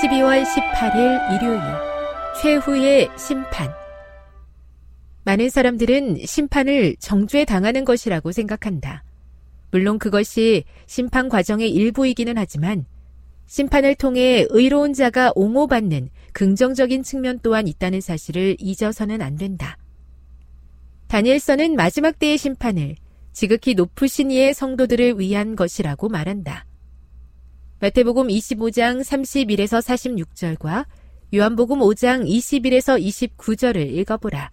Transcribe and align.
12월 0.00 0.44
18일 0.44 1.34
일요일 1.34 1.60
최후의 2.40 3.10
심판 3.18 3.68
많은 5.24 5.50
사람들은 5.50 6.24
심판을 6.24 6.96
정죄 6.98 7.44
당하는 7.44 7.84
것이라고 7.84 8.32
생각한다. 8.32 9.04
물론 9.70 9.98
그것이 9.98 10.64
심판 10.86 11.28
과정의 11.28 11.70
일부이기는 11.70 12.38
하지만 12.38 12.86
심판을 13.46 13.94
통해 13.94 14.46
의로운 14.48 14.94
자가 14.94 15.32
옹호받는 15.34 16.08
긍정적인 16.32 17.02
측면 17.02 17.38
또한 17.42 17.68
있다는 17.68 18.00
사실을 18.00 18.56
잊어서는 18.58 19.20
안 19.20 19.36
된다. 19.36 19.76
다니엘서는 21.08 21.76
마지막 21.76 22.18
때의 22.18 22.38
심판을 22.38 22.96
지극히 23.34 23.74
높으신 23.74 24.30
이의 24.30 24.54
성도들을 24.54 25.18
위한 25.18 25.56
것이라고 25.56 26.08
말한다. 26.08 26.69
마태복음 27.82 28.28
25장 28.28 29.00
31에서 29.00 29.80
46절과 29.80 30.84
요한복음 31.34 31.78
5장 31.78 32.28
21에서 32.28 33.02
29절을 33.02 33.90
읽어보라. 33.96 34.50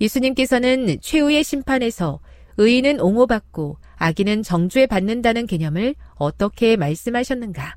예수님께서는 0.00 1.00
최후의 1.02 1.44
심판에서 1.44 2.20
의인은 2.56 3.00
옹호받고 3.00 3.76
악인은 3.96 4.42
정죄 4.42 4.86
받는다는 4.86 5.46
개념을 5.46 5.96
어떻게 6.14 6.76
말씀하셨는가? 6.76 7.76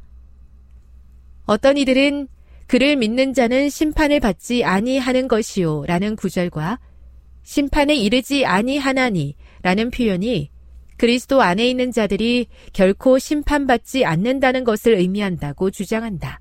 어떤 1.45 1.75
이들은 1.75 2.29
그를 2.67 2.95
믿는 2.95 3.33
자는 3.33 3.69
심판을 3.69 4.21
받지 4.21 4.63
아니하는 4.63 5.27
것이요 5.27 5.83
라는 5.87 6.15
구절과 6.15 6.79
심판에 7.43 7.95
이르지 7.95 8.45
아니하나니 8.45 9.35
라는 9.61 9.91
표현이 9.91 10.51
그리스도 10.97 11.41
안에 11.41 11.69
있는 11.69 11.91
자들이 11.91 12.47
결코 12.73 13.19
심판받지 13.19 14.03
않는다는 14.03 14.63
것을 14.63 14.95
의미한다고 14.95 15.69
주장한다. 15.69 16.39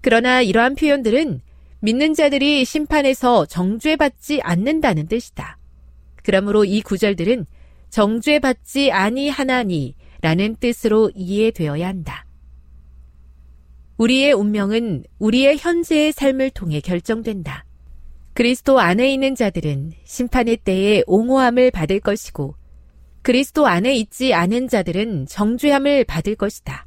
그러나 0.00 0.42
이러한 0.42 0.74
표현들은 0.74 1.40
믿는 1.80 2.14
자들이 2.14 2.64
심판에서 2.64 3.46
정죄받지 3.46 4.40
않는다는 4.42 5.06
뜻이다. 5.06 5.58
그러므로 6.22 6.64
이 6.64 6.80
구절들은 6.80 7.46
정죄받지 7.90 8.90
아니하나니라는 8.90 10.56
뜻으로 10.58 11.10
이해되어야 11.14 11.86
한다. 11.86 12.26
우리의 13.96 14.32
운명은 14.32 15.04
우리의 15.18 15.56
현재의 15.58 16.12
삶을 16.12 16.50
통해 16.50 16.80
결정된다. 16.80 17.64
그리스도 18.34 18.80
안에 18.80 19.10
있는 19.12 19.34
자들은 19.34 19.92
심판의 20.04 20.58
때에 20.58 21.02
옹호함을 21.06 21.70
받을 21.70 22.00
것이고 22.00 22.54
그리스도 23.26 23.66
안에 23.66 23.96
있지 23.96 24.34
않은 24.34 24.68
자들은 24.68 25.26
정죄함을 25.26 26.04
받을 26.04 26.36
것이다. 26.36 26.86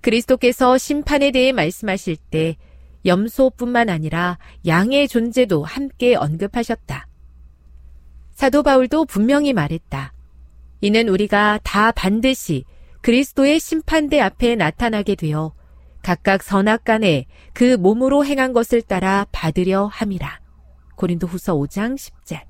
그리스도께서 0.00 0.78
심판에 0.78 1.32
대해 1.32 1.52
말씀하실 1.52 2.16
때 2.16 2.56
염소뿐만 3.04 3.90
아니라 3.90 4.38
양의 4.66 5.06
존재도 5.06 5.64
함께 5.64 6.14
언급하셨다. 6.14 7.08
사도 8.30 8.62
바울도 8.62 9.04
분명히 9.04 9.52
말했다. 9.52 10.14
이는 10.80 11.10
우리가 11.10 11.60
다 11.62 11.92
반드시 11.92 12.64
그리스도의 13.02 13.60
심판대 13.60 14.20
앞에 14.20 14.56
나타나게 14.56 15.14
되어 15.14 15.52
각각 16.02 16.42
선악간에 16.42 17.26
그 17.52 17.76
몸으로 17.76 18.24
행한 18.24 18.54
것을 18.54 18.80
따라 18.80 19.26
받으려 19.30 19.90
함이라. 19.92 20.40
고린도 20.96 21.26
후서 21.26 21.54
5장 21.54 21.96
10절. 21.96 22.47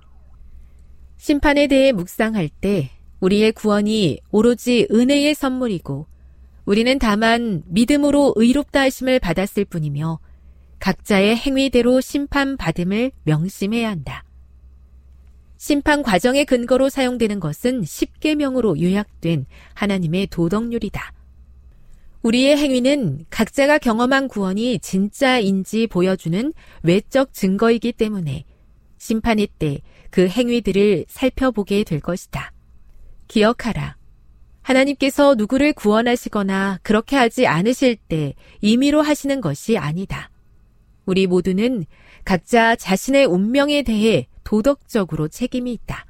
심판에 1.18 1.66
대해 1.66 1.92
묵상할 1.92 2.48
때 2.48 2.90
우리의 3.20 3.52
구원이 3.52 4.20
오로지 4.30 4.86
은혜의 4.90 5.34
선물이고 5.34 6.06
우리는 6.64 6.98
다만 6.98 7.62
믿음으로 7.66 8.34
의롭다 8.37 8.81
하심을 8.82 9.19
받았을 9.19 9.64
뿐이며 9.64 10.20
각자의 10.78 11.37
행위대로 11.37 12.00
심판받음을 12.00 13.10
명심해야 13.25 13.90
한다. 13.90 14.25
심판 15.56 16.02
과정의 16.04 16.44
근거로 16.44 16.88
사용되는 16.88 17.40
것은 17.40 17.82
10계명으로 17.82 18.81
요약된 18.81 19.46
하나님의 19.75 20.28
도덕률이다. 20.28 21.12
우리의 22.22 22.56
행위는 22.56 23.25
각자가 23.28 23.78
경험한 23.78 24.28
구원이 24.28 24.78
진짜인지 24.78 25.88
보여주는 25.88 26.52
외적 26.84 27.32
증거이기 27.32 27.93
때문에 27.93 28.44
심판의 28.98 29.48
때 29.58 29.81
그 30.10 30.28
행위들을 30.28 31.06
살펴보게 31.08 31.84
될 31.84 32.00
것이다. 32.00 32.52
기억하라. 33.28 33.96
하나님께서 34.62 35.34
누구를 35.34 35.72
구원하시거나 35.72 36.81
그렇게 36.82 37.16
하지 37.16 37.46
않으실 37.46 37.96
때 37.96 38.34
임의로 38.60 39.00
하시는 39.02 39.40
것이 39.40 39.78
아니다. 39.78 40.31
우리 41.06 41.26
모두는 41.26 41.87
각자 42.25 42.76
자신의 42.76 43.25
운명에 43.25 43.82
대해 43.82 44.28
도덕적으로 44.44 45.28
책임이 45.28 45.72
있다. 45.72 46.05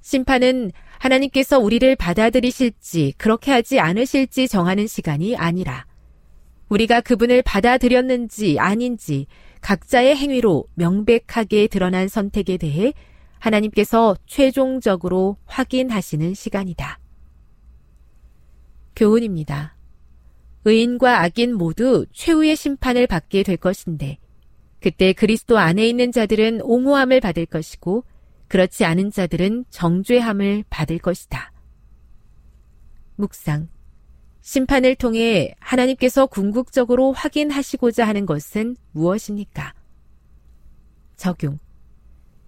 심판은 0.00 0.72
하나님께서 0.98 1.58
우리를 1.58 1.94
받아들이실지 1.96 3.14
그렇게 3.18 3.52
하지 3.52 3.78
않으실지 3.78 4.48
정하는 4.48 4.86
시간이 4.86 5.36
아니라 5.36 5.86
우리가 6.68 7.00
그분을 7.00 7.42
받아들였는지 7.42 8.58
아닌지 8.58 9.26
각자의 9.60 10.16
행위로 10.16 10.66
명백하게 10.74 11.68
드러난 11.68 12.08
선택에 12.08 12.56
대해 12.56 12.92
하나님께서 13.38 14.16
최종적으로 14.26 15.36
확인하시는 15.46 16.34
시간이다. 16.34 16.98
교훈입니다. 18.96 19.76
의인과 20.64 21.22
악인 21.22 21.54
모두 21.54 22.06
최후의 22.12 22.56
심판을 22.56 23.06
받게 23.06 23.42
될 23.44 23.56
것인데, 23.56 24.18
그때 24.80 25.12
그리스도 25.12 25.58
안에 25.58 25.88
있는 25.88 26.12
자들은 26.12 26.62
옹호함을 26.62 27.20
받을 27.20 27.46
것이고, 27.46 28.04
그렇지 28.48 28.84
않은 28.84 29.10
자들은 29.10 29.66
정죄함을 29.70 30.64
받을 30.68 30.98
것이다. 30.98 31.52
묵상. 33.16 33.68
심판을 34.40 34.94
통해 34.94 35.54
하나님께서 35.58 36.26
궁극적으로 36.26 37.12
확인하시고자 37.12 38.06
하는 38.06 38.26
것은 38.26 38.76
무엇입니까? 38.92 39.74
적용. 41.16 41.58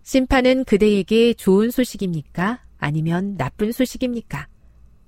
심판은 0.03 0.65
그대에게 0.65 1.35
좋은 1.35 1.71
소식입니까? 1.71 2.65
아니면 2.79 3.37
나쁜 3.37 3.73
소식입니까? 3.73 4.49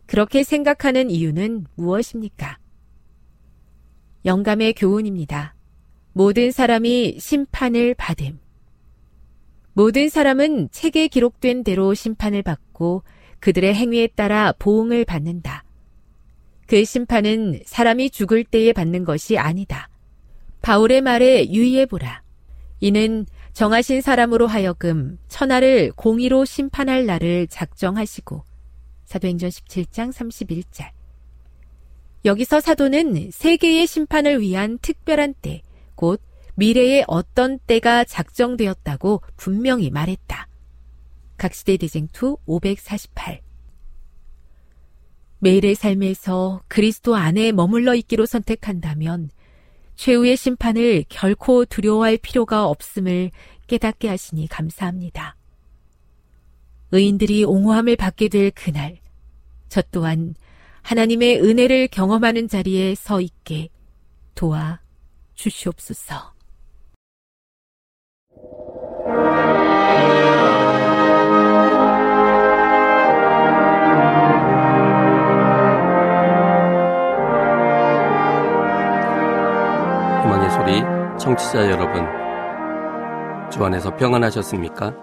그렇게 0.06 0.42
생각하는 0.42 1.10
이유는 1.10 1.66
무엇입니까? 1.76 2.58
영감의 4.24 4.74
교훈입니다. 4.74 5.54
모든 6.12 6.50
사람이 6.50 7.18
심판을 7.18 7.94
받음. 7.94 8.38
모든 9.72 10.10
사람은 10.10 10.68
책에 10.70 11.08
기록된 11.08 11.64
대로 11.64 11.94
심판을 11.94 12.42
받고 12.42 13.02
그들의 13.40 13.74
행위에 13.74 14.08
따라 14.08 14.52
보응을 14.58 15.06
받는다. 15.06 15.64
그 16.72 16.86
심판은 16.86 17.60
사람이 17.66 18.08
죽을 18.08 18.44
때에 18.44 18.72
받는 18.72 19.04
것이 19.04 19.36
아니다. 19.36 19.90
바울의 20.62 21.02
말에 21.02 21.50
유의해보라. 21.50 22.22
이는 22.80 23.26
정하신 23.52 24.00
사람으로 24.00 24.46
하여금 24.46 25.18
천하를 25.28 25.92
공의로 25.92 26.46
심판할 26.46 27.04
날을 27.04 27.48
작정하시고 27.48 28.42
사도행전 29.04 29.50
17장 29.50 30.14
31절 30.14 30.88
여기서 32.24 32.60
사도는 32.60 33.32
세계의 33.32 33.86
심판을 33.86 34.40
위한 34.40 34.78
특별한 34.78 35.34
때, 35.42 35.60
곧 35.94 36.22
미래의 36.54 37.04
어떤 37.06 37.58
때가 37.58 38.04
작정되었다고 38.04 39.20
분명히 39.36 39.90
말했다. 39.90 40.48
각시대 41.36 41.76
대쟁투 41.76 42.38
548 42.46 43.41
매일의 45.42 45.74
삶에서 45.74 46.62
그리스도 46.68 47.16
안에 47.16 47.50
머물러 47.50 47.96
있기로 47.96 48.26
선택한다면 48.26 49.28
최후의 49.96 50.36
심판을 50.36 51.04
결코 51.08 51.64
두려워할 51.64 52.16
필요가 52.16 52.68
없음을 52.68 53.32
깨닫게 53.66 54.06
하시니 54.06 54.46
감사합니다. 54.46 55.36
의인들이 56.92 57.42
옹호함을 57.42 57.96
받게 57.96 58.28
될 58.28 58.52
그날, 58.52 59.00
저 59.68 59.82
또한 59.90 60.36
하나님의 60.82 61.40
은혜를 61.42 61.88
경험하는 61.88 62.46
자리에 62.46 62.94
서 62.94 63.20
있게 63.20 63.68
도와 64.36 64.80
주시옵소서. 65.34 66.34
희망의 80.42 80.50
소리 80.50 81.18
청취자 81.18 81.70
여러분 81.70 82.04
주 83.50 83.64
안에서 83.64 83.94
평안하셨습니까? 83.96 84.96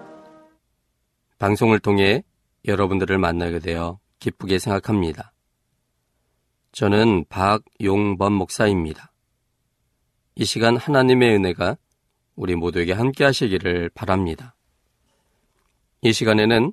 방송을 1.38 1.78
통해 1.78 2.22
여러분들을 2.66 3.16
만나게 3.16 3.58
되어 3.58 3.98
기쁘게 4.18 4.58
생각합니다. 4.58 5.32
저는 6.72 7.24
박용범 7.28 8.34
목사입니다. 8.34 9.12
이 10.34 10.44
시간 10.44 10.76
하나님의 10.76 11.36
은혜가 11.36 11.76
우리 12.36 12.54
모두에게 12.54 12.92
함께 12.92 13.24
하시기를 13.24 13.90
바랍니다. 13.94 14.54
이 16.02 16.12
시간에는 16.12 16.72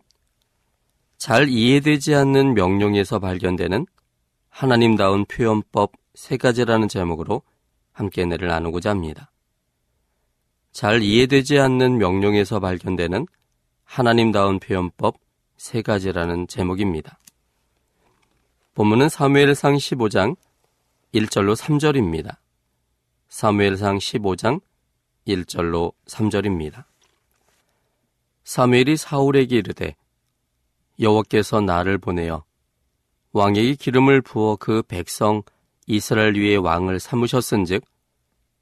잘 1.17 1.47
이해되지 1.47 2.15
않는 2.15 2.53
명령에서 2.53 3.19
발견되는 3.19 3.85
하나님다운 4.49 5.25
표현법 5.25 5.93
세 6.15 6.37
가지라는 6.37 6.87
제목으로 6.89 7.43
함께 7.97 8.21
은혜를 8.21 8.47
나누고자 8.47 8.91
합니다. 8.91 9.31
잘 10.71 11.01
이해되지 11.01 11.57
않는 11.57 11.97
명령에서 11.97 12.59
발견되는 12.59 13.25
하나님다운 13.83 14.59
표현법 14.59 15.17
세 15.57 15.81
가지라는 15.81 16.47
제목입니다. 16.47 17.17
본문은 18.75 19.09
사무엘상 19.09 19.75
15장 19.75 20.35
1절로 21.15 21.55
3절입니다. 21.55 22.37
사무엘상 23.29 23.97
15장 23.97 24.61
1절로 25.27 25.93
3절입니다. 26.05 26.83
사무엘이 28.43 28.95
사울에게 28.95 29.57
이르되 29.57 29.95
여호와께서 30.99 31.61
나를 31.61 31.97
보내어 31.97 32.43
왕에게 33.31 33.73
기름을 33.73 34.21
부어 34.21 34.55
그 34.57 34.83
백성 34.83 35.41
이스라엘 35.87 36.35
위에 36.35 36.55
왕을 36.55 36.99
삼으셨은즉 36.99 37.83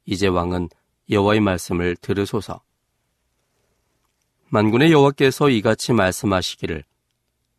이제 0.06 0.26
왕은 0.26 0.70
여호와의 1.10 1.40
말씀을 1.40 1.96
들으소서. 1.96 2.62
만군의 4.48 4.92
여호와께서 4.92 5.50
이같이 5.50 5.92
말씀하시기를 5.92 6.84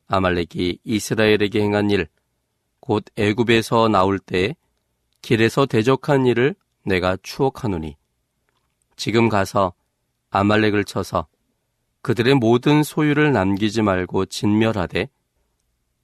아말렉이 0.07 0.79
이스라엘에게 0.83 1.61
행한 1.61 1.91
일 1.91 2.07
곧 2.87 3.03
애굽에서 3.17 3.89
나올 3.89 4.17
때 4.17 4.55
길에서 5.21 5.65
대적한 5.65 6.25
일을 6.25 6.55
내가 6.85 7.17
추억하노니 7.21 7.97
지금 8.95 9.27
가서 9.27 9.73
아말렉을 10.29 10.85
쳐서 10.85 11.27
그들의 12.01 12.35
모든 12.35 12.83
소유를 12.83 13.33
남기지 13.33 13.81
말고 13.81 14.27
진멸하되 14.27 15.09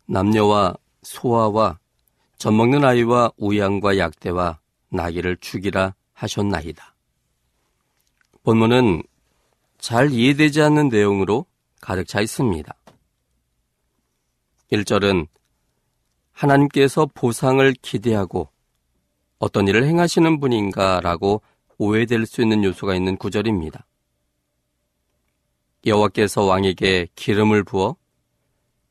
남녀와 0.07 0.75
소아와 1.03 1.79
젖먹는 2.43 2.83
아이와 2.83 3.31
우양과 3.37 3.97
약대와 3.97 4.59
나귀를 4.89 5.37
죽이라 5.37 5.95
하셨나이다. 6.11 6.93
본문은 8.43 9.01
잘 9.77 10.11
이해되지 10.11 10.61
않는 10.61 10.89
내용으로 10.89 11.45
가득 11.79 12.05
차 12.05 12.19
있습니다. 12.19 12.75
1절은 14.73 15.27
하나님께서 16.33 17.05
보상을 17.13 17.73
기대하고 17.81 18.49
어떤 19.39 19.69
일을 19.69 19.85
행하시는 19.85 20.41
분인가라고 20.41 21.41
오해될 21.77 22.25
수 22.25 22.41
있는 22.41 22.65
요소가 22.65 22.93
있는 22.93 23.15
구절입니다. 23.15 23.85
여호와께서 25.85 26.43
왕에게 26.43 27.07
기름을 27.15 27.63
부어 27.63 27.95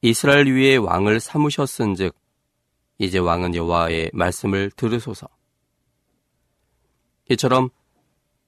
이스라엘 0.01 0.47
위에 0.47 0.77
왕을 0.77 1.21
삼으셨은즉 1.21 2.22
이제 3.03 3.19
왕은 3.19 3.57
여호와의 3.57 4.13
말씀을 4.13 4.71
들으소서. 4.77 5.27
이처럼 7.31 7.71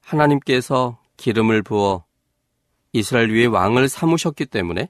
하나님께서 0.01 0.97
기름을 1.17 1.61
부어 1.61 2.05
이스라엘 2.93 3.31
위에 3.31 3.47
왕을 3.47 3.89
삼으셨기 3.89 4.45
때문에 4.45 4.87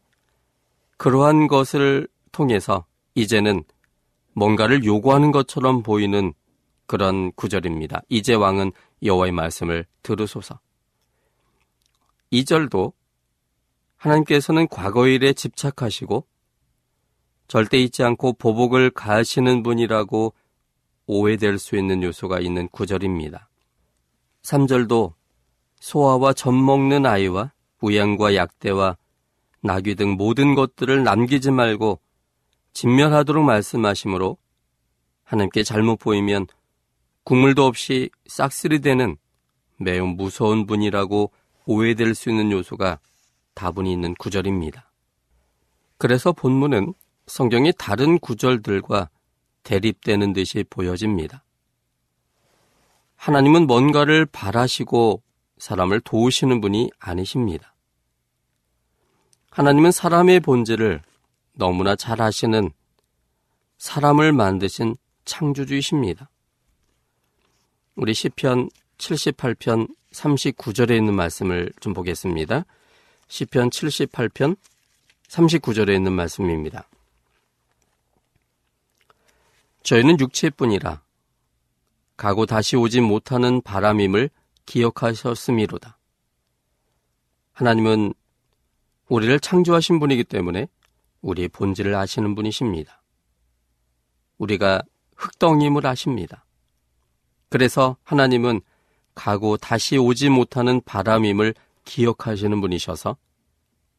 그러한 0.98 1.48
것을 1.48 2.08
통해서 2.32 2.86
이제는 3.16 3.64
뭔가를 4.34 4.84
요구하는 4.84 5.32
것처럼 5.32 5.82
보이는 5.82 6.34
그런 6.86 7.32
구절입니다. 7.32 8.04
이제 8.08 8.36
왕은 8.36 8.72
여호와의 9.02 9.32
말씀을 9.32 9.88
들으소서. 10.04 10.60
2절도 12.32 12.94
하나님께서는 13.98 14.68
과거 14.68 15.08
일에 15.08 15.34
집착하시고 15.34 16.28
절대 17.48 17.78
잊지 17.78 18.04
않고 18.04 18.34
보복을 18.34 18.90
가하시는 18.90 19.64
분이라고 19.64 20.34
오해될 21.08 21.60
수 21.60 21.76
있는 21.76 22.02
요소가 22.02 22.40
있는 22.40 22.68
구절입니다. 22.70 23.48
3절도 24.42 25.14
소아와 25.80 26.34
젖 26.34 26.52
먹는 26.52 27.06
아이와 27.06 27.52
우양과 27.82 28.36
약대와 28.36 28.98
나귀 29.62 29.96
등 29.96 30.12
모든 30.12 30.56
것들을 30.56 31.04
남기지 31.04 31.52
말고 31.52 32.00
진멸하도록 32.74 33.44
말씀하시므로 33.44 34.38
하나님께 35.24 35.64
잘못 35.64 35.98
보이면 35.98 36.48
국물도 37.24 37.66
없이 37.66 38.10
싹쓸이 38.28 38.80
되는 38.82 39.18
매우 39.78 40.06
무서운 40.06 40.66
분이라고 40.66 41.32
오해될 41.66 42.16
수 42.16 42.30
있는 42.30 42.52
요소가 42.52 43.00
다분히 43.54 43.92
있는 43.92 44.14
구절입니다. 44.16 44.92
그래서 45.98 46.32
본문은 46.32 46.94
성경이 47.28 47.74
다른 47.78 48.20
구절들과 48.20 49.10
대립되는 49.64 50.34
듯이 50.34 50.64
보여집니다. 50.70 51.44
하나님은 53.16 53.66
뭔가를 53.66 54.26
바라시고 54.26 55.22
사람을 55.58 56.02
도우시는 56.02 56.62
분이 56.62 56.92
아니십니다. 57.00 57.74
하나님은 59.50 59.92
사람의 59.92 60.42
본질을 60.42 61.02
너무나 61.54 61.96
잘 61.96 62.22
아시는 62.22 62.72
사람을 63.78 64.34
만드신 64.34 64.96
창조주이십니다. 65.24 66.30
우리 67.96 68.14
시편 68.14 68.70
78편 68.98 69.90
39절에 70.12 70.96
있는 70.96 71.16
말씀을 71.16 71.72
좀 71.80 71.94
보겠습니다. 71.94 72.66
시편 73.28 73.70
78편 73.70 74.58
39절에 75.30 75.96
있는 75.96 76.14
말씀입니다. 76.14 76.88
저희는 79.86 80.20
육체뿐이라 80.20 81.04
가고 82.18 82.48
다시 82.48 82.76
오지 82.76 83.02
못하는 83.02 83.62
바람임을 83.62 84.32
기억하셨음이로다. 84.66 86.00
하나님은 87.54 88.16
우리를 89.08 89.40
창조하신 89.40 90.00
분이기 90.00 90.24
때문에 90.24 90.68
우리의 91.22 91.50
본질을 91.50 91.94
아시는 91.94 92.34
분이십니다. 92.34 93.04
우리가 94.40 94.82
흙덩임을 95.18 95.86
아십니다. 95.86 96.46
그래서 97.50 97.96
하나님은 98.04 98.62
가고 99.14 99.56
다시 99.56 99.98
오지 99.98 100.30
못하는 100.30 100.82
바람임을 100.82 101.54
기억하시는 101.86 102.60
분이셔서 102.60 103.18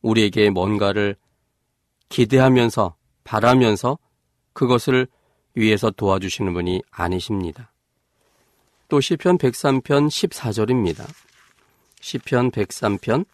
우리에게 0.03 0.51
뭔가를 0.51 1.15
기대하면서 2.09 2.97
바라면서 3.23 3.99
그것을 4.53 5.07
위해서 5.57 5.91
도와주시는 5.91 6.53
분이 6.55 6.83
아니십니다. 6.91 7.73
또 8.89 9.01
시편 9.01 9.39
103편 9.39 10.09
14절입니다. 10.09 11.09
시편 12.01 12.53
103편 12.53 13.27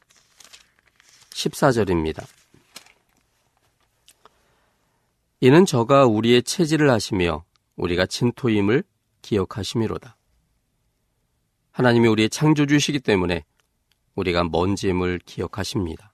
14절입니다. 1.30 2.24
이는 5.40 5.66
저가 5.66 6.06
우리의 6.06 6.44
체질을 6.44 6.88
하시며 6.90 7.44
우리가 7.76 8.06
진토임을 8.06 8.84
기억하심이로다. 9.22 10.16
하나님이 11.72 12.08
우리의 12.08 12.30
창조주시기 12.30 13.00
때문에 13.00 13.44
우리가 14.14 14.44
먼지임을 14.44 15.20
기억하십니다. 15.24 16.12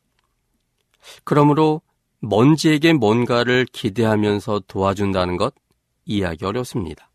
그러므로 1.25 1.83
먼지에게 2.21 2.93
뭔가를 2.95 3.67
기대하면서 3.67 4.63
도와준다는 4.67 5.37
것 5.37 5.55
이해하기 6.09 6.45
어렵습니다. 6.45 7.09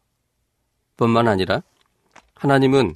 뿐만 0.96 1.28
아니라 1.28 1.62
하나님은 2.36 2.96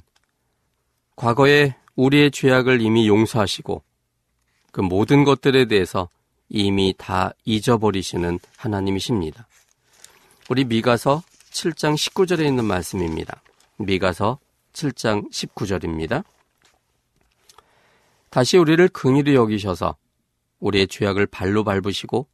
과거에 1.16 1.74
우리의 1.96 2.30
죄악을 2.30 2.80
이미 2.80 3.08
용서하시고 3.08 3.82
그 4.72 4.80
모든 4.80 5.24
것들에 5.24 5.66
대해서 5.66 6.08
이미 6.48 6.94
다 6.96 7.32
잊어버리시는 7.44 8.38
하나님이십니다. 8.56 9.46
우리 10.48 10.64
미가서 10.64 11.22
7장 11.50 11.94
19절에 11.94 12.46
있는 12.46 12.64
말씀입니다. 12.64 13.42
미가서 13.76 14.38
7장 14.72 15.30
19절입니다. 15.30 16.24
다시 18.30 18.56
우리를 18.56 18.86
긍휼히 18.88 19.34
여기셔서 19.34 19.96
우리의 20.60 20.86
죄악을 20.86 21.26
발로 21.26 21.64
밟으시고 21.64 22.26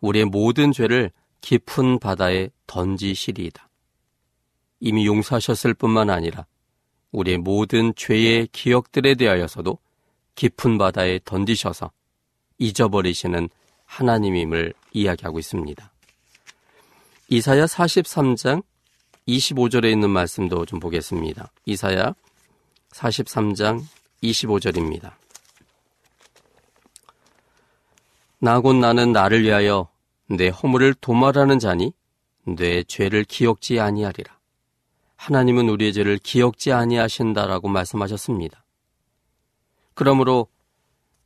우리의 0.00 0.24
모든 0.24 0.72
죄를 0.72 1.10
깊은 1.44 1.98
바다에 1.98 2.48
던지시리이다. 2.66 3.68
이미 4.80 5.06
용서하셨을 5.06 5.74
뿐만 5.74 6.08
아니라 6.08 6.46
우리의 7.12 7.36
모든 7.36 7.94
죄의 7.94 8.48
기억들에 8.50 9.14
대하여서도 9.14 9.78
깊은 10.36 10.78
바다에 10.78 11.20
던지셔서 11.22 11.90
잊어버리시는 12.56 13.50
하나님임을 13.84 14.72
이야기하고 14.94 15.38
있습니다. 15.38 15.92
이사야 17.28 17.66
43장 17.66 18.64
25절에 19.28 19.92
있는 19.92 20.08
말씀도 20.08 20.64
좀 20.64 20.80
보겠습니다. 20.80 21.52
이사야 21.66 22.14
43장 22.90 23.82
25절입니다. 24.22 25.12
나곧 28.38 28.76
나는 28.76 29.12
나를 29.12 29.42
위하여 29.42 29.93
내 30.28 30.48
허물을 30.48 30.94
도말하는 30.94 31.58
자니 31.58 31.92
내 32.46 32.82
죄를 32.84 33.24
기억지 33.24 33.80
아니하리라. 33.80 34.38
하나님은 35.16 35.68
우리의 35.68 35.92
죄를 35.92 36.18
기억지 36.18 36.72
아니하신다라고 36.72 37.68
말씀하셨습니다. 37.68 38.64
그러므로 39.94 40.48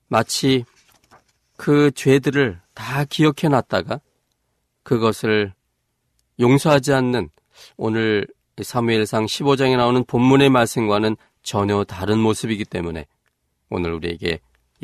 마치 0.09 0.65
그 1.57 1.91
죄들을 1.91 2.61
다 2.75 3.05
기억해 3.05 3.49
놨다가 3.49 4.01
그것을 4.83 5.53
용서하지 6.39 6.93
않는 6.93 7.31
오늘 7.77 8.27
사무엘상 8.61 9.27
15장에 9.27 9.77
나오는 9.77 10.05
본문의 10.05 10.51
말씀과는 10.51 11.17
전혀 11.43 11.85
다른 11.85 12.19
모습이기 12.19 12.65
때문에 12.65 13.07
오늘 13.71 13.93
우리에게 13.93 14.41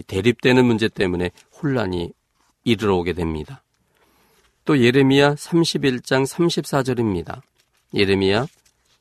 대립되는 0.06 0.64
문제 0.64 0.88
때문에 0.88 1.30
혼란이 1.60 2.12
이르러 2.64 2.96
오게 2.96 3.12
됩니다. 3.12 3.63
또 4.64 4.78
예레미야 4.78 5.34
31장 5.34 6.26
34절입니다. 6.26 7.42
예레미야 7.92 8.46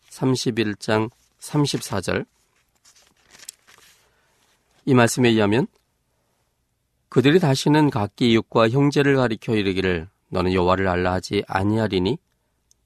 31장 0.09 1.09
34절. 1.39 2.25
이 4.85 4.93
말씀에 4.93 5.29
의하면 5.29 5.67
그들이 7.07 7.39
다시는 7.39 7.89
각기 7.89 8.31
이웃과 8.31 8.69
형제를 8.69 9.15
가리켜 9.15 9.55
이르기를 9.55 10.09
너는 10.27 10.51
여호와를 10.51 10.87
알라 10.87 11.13
하지 11.13 11.43
아니하리니 11.47 12.17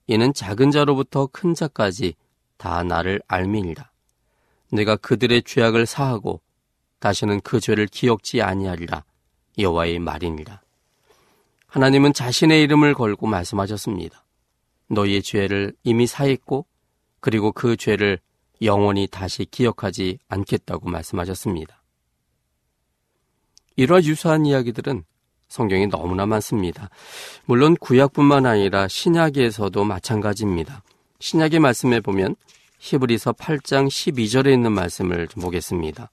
이는 0.06 0.34
작은 0.34 0.70
자로부터 0.70 1.28
큰 1.28 1.56
자까지 1.56 2.14
다 2.58 2.84
나를 2.84 3.22
알미니라. 3.28 3.90
내가 4.72 4.98
그들의 4.98 5.42
죄악을 5.44 5.88
사하고 5.88 6.42
다시는 7.00 7.42
그 7.42 7.60
죄를 7.60 7.88
기억지 7.88 8.44
아니하리라. 8.44 9.04
여호와의 9.58 9.98
말이니라 9.98 10.62
하나님은 11.78 12.14
자신의 12.14 12.64
이름을 12.64 12.96
걸고 12.96 13.28
말씀하셨습니다. 13.28 14.26
너희의 14.90 15.22
죄를 15.22 15.76
이미 15.84 16.08
사했고 16.08 16.66
그리고 17.20 17.52
그 17.52 17.78
죄를 17.78 18.18
영원히 18.64 19.06
다시 19.06 19.46
기억하지 19.46 20.18
않겠다고 20.28 20.90
말씀하셨습니다. 20.90 21.84
이러한 23.76 24.04
유사한 24.06 24.48
이야기들은 24.48 25.04
성경에 25.50 25.86
너무나 25.86 26.26
많습니다. 26.26 26.90
물론 27.46 27.78
구약뿐만 27.78 28.48
아니라 28.48 28.88
신약에서도 28.88 29.84
마찬가지입니다. 29.84 30.82
신약의 31.20 31.60
말씀에 31.60 32.00
보면 32.00 32.36
히브리서 32.80 33.34
8장 33.34 33.88
12절에 33.88 34.52
있는 34.52 34.72
말씀을 34.72 35.28
좀 35.28 35.44
보겠습니다. 35.44 36.10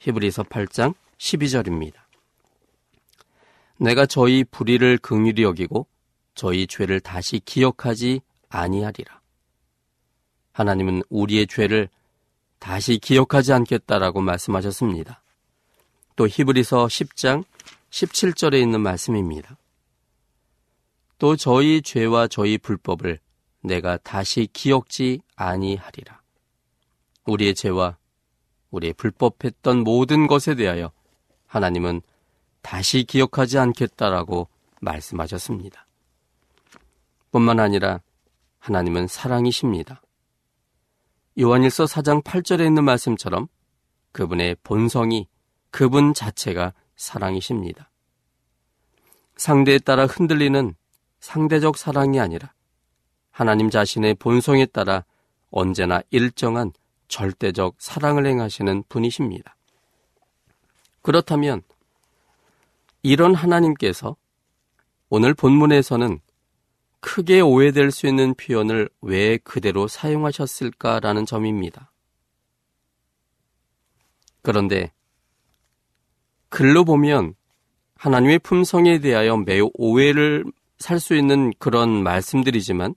히브리서 0.00 0.42
8장 0.42 0.94
12절입니다. 1.18 2.03
내가 3.78 4.06
저희 4.06 4.44
불의를 4.44 4.98
긍휼히 4.98 5.42
여기고 5.42 5.86
저희 6.34 6.66
죄를 6.66 7.00
다시 7.00 7.40
기억하지 7.40 8.20
아니하리라. 8.48 9.20
하나님은 10.52 11.02
우리의 11.08 11.46
죄를 11.46 11.88
다시 12.58 12.98
기억하지 12.98 13.52
않겠다라고 13.52 14.20
말씀하셨습니다. 14.20 15.22
또 16.16 16.28
히브리서 16.28 16.86
10장 16.86 17.44
17절에 17.90 18.60
있는 18.60 18.80
말씀입니다. 18.80 19.56
또 21.18 21.36
저희 21.36 21.82
죄와 21.82 22.28
저희 22.28 22.58
불법을 22.58 23.18
내가 23.62 23.96
다시 23.98 24.48
기억지 24.52 25.20
아니하리라. 25.36 26.20
우리의 27.26 27.54
죄와 27.54 27.96
우리의 28.70 28.92
불법했던 28.94 29.84
모든 29.84 30.26
것에 30.26 30.54
대하여 30.54 30.92
하나님은 31.46 32.02
다시 32.64 33.04
기억하지 33.04 33.58
않겠다라고 33.58 34.48
말씀하셨습니다. 34.80 35.86
뿐만 37.30 37.60
아니라 37.60 38.00
하나님은 38.58 39.06
사랑이십니다. 39.06 40.00
요한일서 41.38 41.84
4장 41.84 42.24
8절에 42.24 42.66
있는 42.66 42.84
말씀처럼 42.84 43.48
그분의 44.12 44.56
본성이 44.64 45.28
그분 45.70 46.14
자체가 46.14 46.72
사랑이십니다. 46.96 47.90
상대에 49.36 49.78
따라 49.78 50.06
흔들리는 50.06 50.74
상대적 51.20 51.76
사랑이 51.76 52.18
아니라 52.18 52.54
하나님 53.30 53.68
자신의 53.68 54.14
본성에 54.14 54.64
따라 54.64 55.04
언제나 55.50 56.00
일정한 56.10 56.72
절대적 57.08 57.76
사랑을 57.78 58.24
행하시는 58.26 58.84
분이십니다. 58.88 59.54
그렇다면 61.02 61.62
이런 63.04 63.34
하나님께서 63.34 64.16
오늘 65.10 65.34
본문에서는 65.34 66.20
크게 67.00 67.42
오해될 67.42 67.90
수 67.90 68.06
있는 68.06 68.34
표현을 68.34 68.88
왜 69.02 69.36
그대로 69.36 69.86
사용하셨을까라는 69.86 71.26
점입니다. 71.26 71.92
그런데 74.40 74.90
글로 76.48 76.86
보면 76.86 77.34
하나님의 77.96 78.38
품성에 78.38 79.00
대하여 79.00 79.36
매우 79.36 79.70
오해를 79.74 80.44
살 80.78 80.98
수 80.98 81.14
있는 81.14 81.52
그런 81.58 82.02
말씀들이지만 82.02 82.94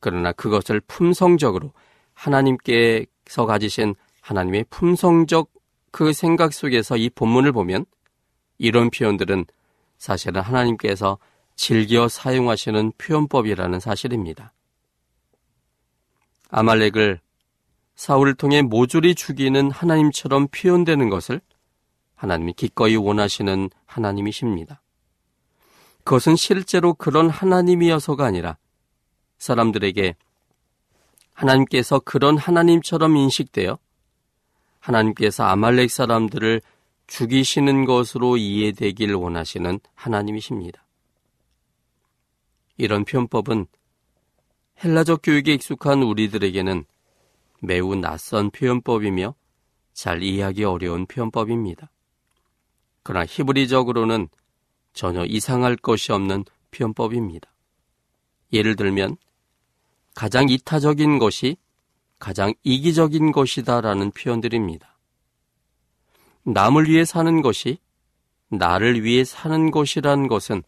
그러나 0.00 0.32
그것을 0.32 0.80
품성적으로 0.80 1.72
하나님께서 2.14 3.44
가지신 3.46 3.96
하나님의 4.22 4.64
품성적 4.70 5.50
그 5.90 6.14
생각 6.14 6.54
속에서 6.54 6.96
이 6.96 7.10
본문을 7.10 7.52
보면 7.52 7.84
이런 8.58 8.90
표현들은 8.90 9.46
사실은 9.98 10.40
하나님께서 10.40 11.18
즐겨 11.56 12.08
사용하시는 12.08 12.92
표현법이라는 12.98 13.80
사실입니다. 13.80 14.52
아말렉을 16.50 17.20
사울을 17.94 18.34
통해 18.34 18.62
모조리 18.62 19.14
죽이는 19.14 19.70
하나님처럼 19.70 20.48
표현되는 20.48 21.08
것을 21.10 21.40
하나님이 22.16 22.54
기꺼이 22.54 22.96
원하시는 22.96 23.70
하나님이십니다. 23.86 24.80
그것은 26.04 26.36
실제로 26.36 26.94
그런 26.94 27.30
하나님이어서가 27.30 28.24
아니라 28.24 28.56
사람들에게 29.38 30.16
하나님께서 31.32 32.00
그런 32.00 32.36
하나님처럼 32.36 33.16
인식되어 33.16 33.78
하나님께서 34.80 35.44
아말렉 35.44 35.90
사람들을 35.90 36.60
죽이시는 37.06 37.84
것으로 37.84 38.36
이해되길 38.36 39.14
원하시는 39.14 39.80
하나님이십니다. 39.94 40.84
이런 42.76 43.04
표현법은 43.04 43.66
헬라적 44.82 45.20
교육에 45.22 45.54
익숙한 45.54 46.02
우리들에게는 46.02 46.84
매우 47.60 47.94
낯선 47.94 48.50
표현법이며 48.50 49.34
잘 49.92 50.22
이해하기 50.22 50.64
어려운 50.64 51.06
표현법입니다. 51.06 51.90
그러나 53.02 53.26
히브리적으로는 53.26 54.28
전혀 54.92 55.24
이상할 55.24 55.76
것이 55.76 56.12
없는 56.12 56.44
표현법입니다. 56.70 57.52
예를 58.52 58.76
들면 58.76 59.16
가장 60.14 60.48
이타적인 60.48 61.18
것이 61.18 61.56
가장 62.18 62.54
이기적인 62.62 63.32
것이다라는 63.32 64.12
표현들입니다. 64.12 64.93
남을 66.44 66.88
위해 66.88 67.04
사는 67.04 67.42
것이 67.42 67.78
나를 68.48 69.02
위해 69.02 69.24
사는 69.24 69.70
것이란 69.70 70.28
것은 70.28 70.62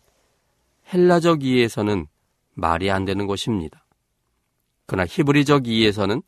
헬라적 0.92 1.44
이해에서는 1.44 2.06
말이 2.54 2.90
안 2.90 3.04
되는 3.04 3.26
것입니다. 3.26 3.84
그러나 4.86 5.06
히브리적 5.08 5.66
이해에서는 5.66 6.22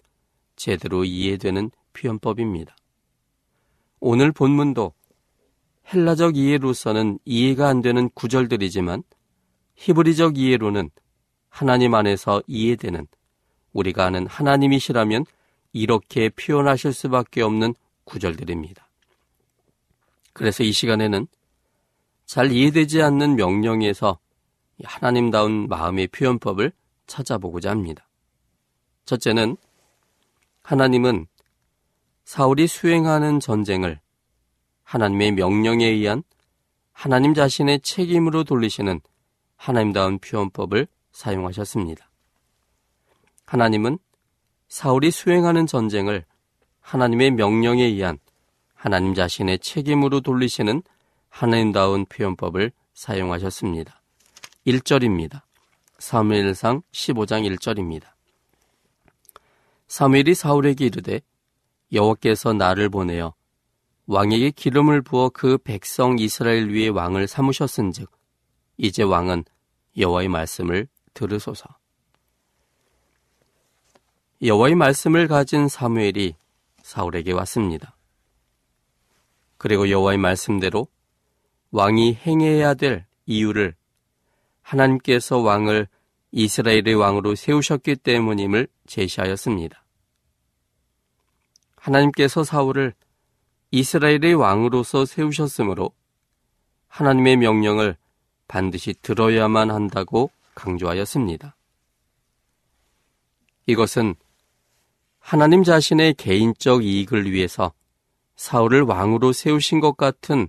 제대로 0.57 1.05
이해되는 1.05 1.71
표현법입니다. 1.95 2.77
오늘 4.01 4.33
본문도 4.33 4.93
헬라적 5.93 6.37
이해로서는 6.37 7.19
이해가 7.25 7.69
안 7.69 7.81
되는 7.81 8.11
구절들이지만 8.11 9.03
히브리적 9.77 10.37
이해로는 10.37 10.91
하나님 11.49 11.95
안에서 11.95 12.43
이해되는 12.47 13.07
우리가 13.73 14.07
아는 14.07 14.27
하나님이시라면 14.27 15.25
이렇게 15.73 16.29
표현하실 16.31 16.93
수밖에 16.93 17.43
없는 17.43 17.75
구절들입니다. 18.05 18.88
그래서 20.39 20.63
이 20.63 20.71
시간에는 20.71 21.27
잘 22.25 22.53
이해되지 22.53 23.03
않는 23.03 23.35
명령에서 23.35 24.21
하나님다운 24.85 25.67
마음의 25.67 26.07
표현법을 26.09 26.71
찾아보고자 27.09 27.71
합니다. 27.71 28.09
첫째는 29.05 29.57
하나님은 30.63 31.27
사울이 32.25 32.69
수행하는 32.69 33.41
전쟁을 33.41 33.99
하나님의 34.85 35.33
명령에 35.33 35.85
의한 35.87 36.23
하나님 36.93 37.35
자신의 37.35 37.81
책임으로 37.81 38.45
돌리시는 38.45 39.01
하나님다운 39.57 40.21
표현법을 40.21 40.87
사용하셨습니다. 41.11 42.09
하나님은 43.45 43.99
사울이 44.69 45.11
수행하는 45.11 45.67
전쟁을 45.67 46.25
하나님의 46.81 47.33
명령에 47.33 47.83
의한 47.83 48.21
하나님 48.79 49.13
자신의 49.13 49.59
책임으로 49.59 50.21
돌리시는 50.21 50.85
하나님다운 51.31 52.07
표현법을 52.07 52.71
사용하셨습니다. 52.95 54.01
1절입니다. 54.69 55.43
사무엘상 55.99 56.83
15장 56.93 57.57
1절입니다. 57.57 58.05
사무엘이 59.89 60.37
사울에게 60.37 60.87
이르되 60.87 61.21
여호와께서 61.93 62.53
나를 62.53 62.89
보내어 62.89 63.35
왕에게 64.07 64.53
기름을 64.53 65.03
부어 65.03 65.31
그 65.31 65.59
백성 65.59 66.21
이스라엘 66.21 66.69
위에 66.69 66.87
왕을 66.87 67.27
삼으셨은즉 67.27 68.09
이제 68.77 69.03
왕은 69.03 69.45
여호와의 69.97 70.29
말씀을 70.29 70.87
들으소서. 71.15 71.67
여호와의 74.41 74.77
말씀을 74.77 75.27
가진 75.27 75.67
사무엘이 75.67 76.37
사울에게 76.85 77.33
왔습니다. 77.33 77.98
그리고 79.59 79.91
여호와의 79.91 80.19
말씀대로 80.19 80.89
왕이 81.71 82.15
행해야 82.15 82.75
될 82.75 83.05
이유를 83.27 83.75
하나님께서 84.63 85.39
왕을 85.39 85.89
이스라엘의 86.31 86.95
왕으로 86.95 87.35
세우셨기 87.35 87.97
때문임을 87.97 88.69
제시하였습니다. 88.87 89.83
하나님께서 91.77 92.45
사울을 92.45 92.95
이스라엘의 93.71 94.35
왕으로서 94.35 95.05
세우셨으므로 95.05 95.93
하나님의 96.89 97.37
명령을 97.37 97.97
반드시 98.47 98.95
들어야만 99.03 99.71
한다고 99.71 100.31
강조하였습니다. 100.55 101.55
이것은 103.67 104.15
하나님 105.19 105.63
자신의 105.63 106.15
개인적 106.15 106.85
이익을 106.85 107.31
위해서 107.31 107.73
사울을 108.39 108.83
왕으로 108.83 109.33
세우신 109.33 109.81
것 109.81 109.97
같은 109.97 110.49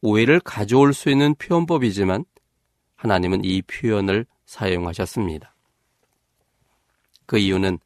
오해를 0.00 0.40
가져올 0.40 0.94
수 0.94 1.10
있는 1.10 1.34
표현법이지만 1.34 2.24
하나님은 2.96 3.44
이 3.44 3.60
표현을 3.62 4.26
사용하셨습니다. 4.46 5.54
그 7.26 7.36
이유는 7.38 7.78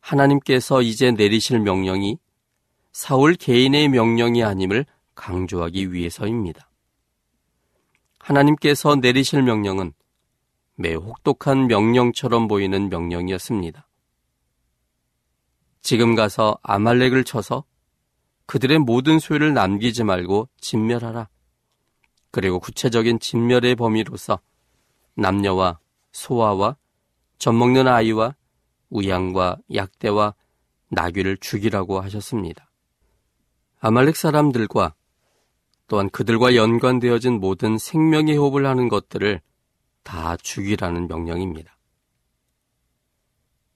하나님께서 0.00 0.82
이제 0.82 1.12
내리실 1.12 1.60
명령이 1.60 2.18
사울 2.90 3.34
개인의 3.34 3.88
명령이 3.88 4.42
아님을 4.42 4.84
강조하기 5.14 5.92
위해서입니다. 5.92 6.68
하나님께서 8.18 8.96
내리실 8.96 9.42
명령은 9.42 9.92
매우 10.74 10.98
혹독한 11.00 11.68
명령처럼 11.68 12.48
보이는 12.48 12.88
명령이었습니다. 12.88 13.86
지금 15.82 16.16
가서 16.16 16.58
아말렉을 16.62 17.22
쳐서 17.22 17.64
그들의 18.50 18.80
모든 18.80 19.20
소유를 19.20 19.54
남기지 19.54 20.02
말고 20.02 20.48
진멸하라. 20.60 21.28
그리고 22.32 22.58
구체적인 22.58 23.20
진멸의 23.20 23.76
범위로서 23.76 24.40
남녀와 25.14 25.78
소아와 26.10 26.76
젖먹는 27.38 27.86
아이와 27.86 28.34
우양과 28.88 29.58
약대와 29.72 30.34
나귀를 30.88 31.36
죽이라고 31.36 32.00
하셨습니다. 32.00 32.68
아말렉 33.78 34.16
사람들과 34.16 34.96
또한 35.86 36.10
그들과 36.10 36.56
연관되어진 36.56 37.38
모든 37.38 37.78
생명의 37.78 38.36
호흡을 38.36 38.66
하는 38.66 38.88
것들을 38.88 39.40
다 40.02 40.36
죽이라는 40.36 41.06
명령입니다. 41.06 41.78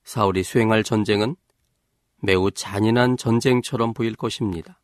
사울이 0.03 0.43
수행할 0.43 0.83
전쟁은 0.83 1.37
매우 2.21 2.51
잔인한 2.51 3.17
전쟁처럼 3.17 3.93
보일 3.93 4.15
것입니다. 4.15 4.79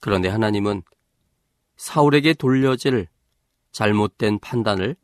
그런데 0.00 0.28
하나님은 0.28 0.82
사울에게 1.76 2.34
돌려질 2.34 3.08
잘못된 3.72 4.38
판단을 4.40 4.96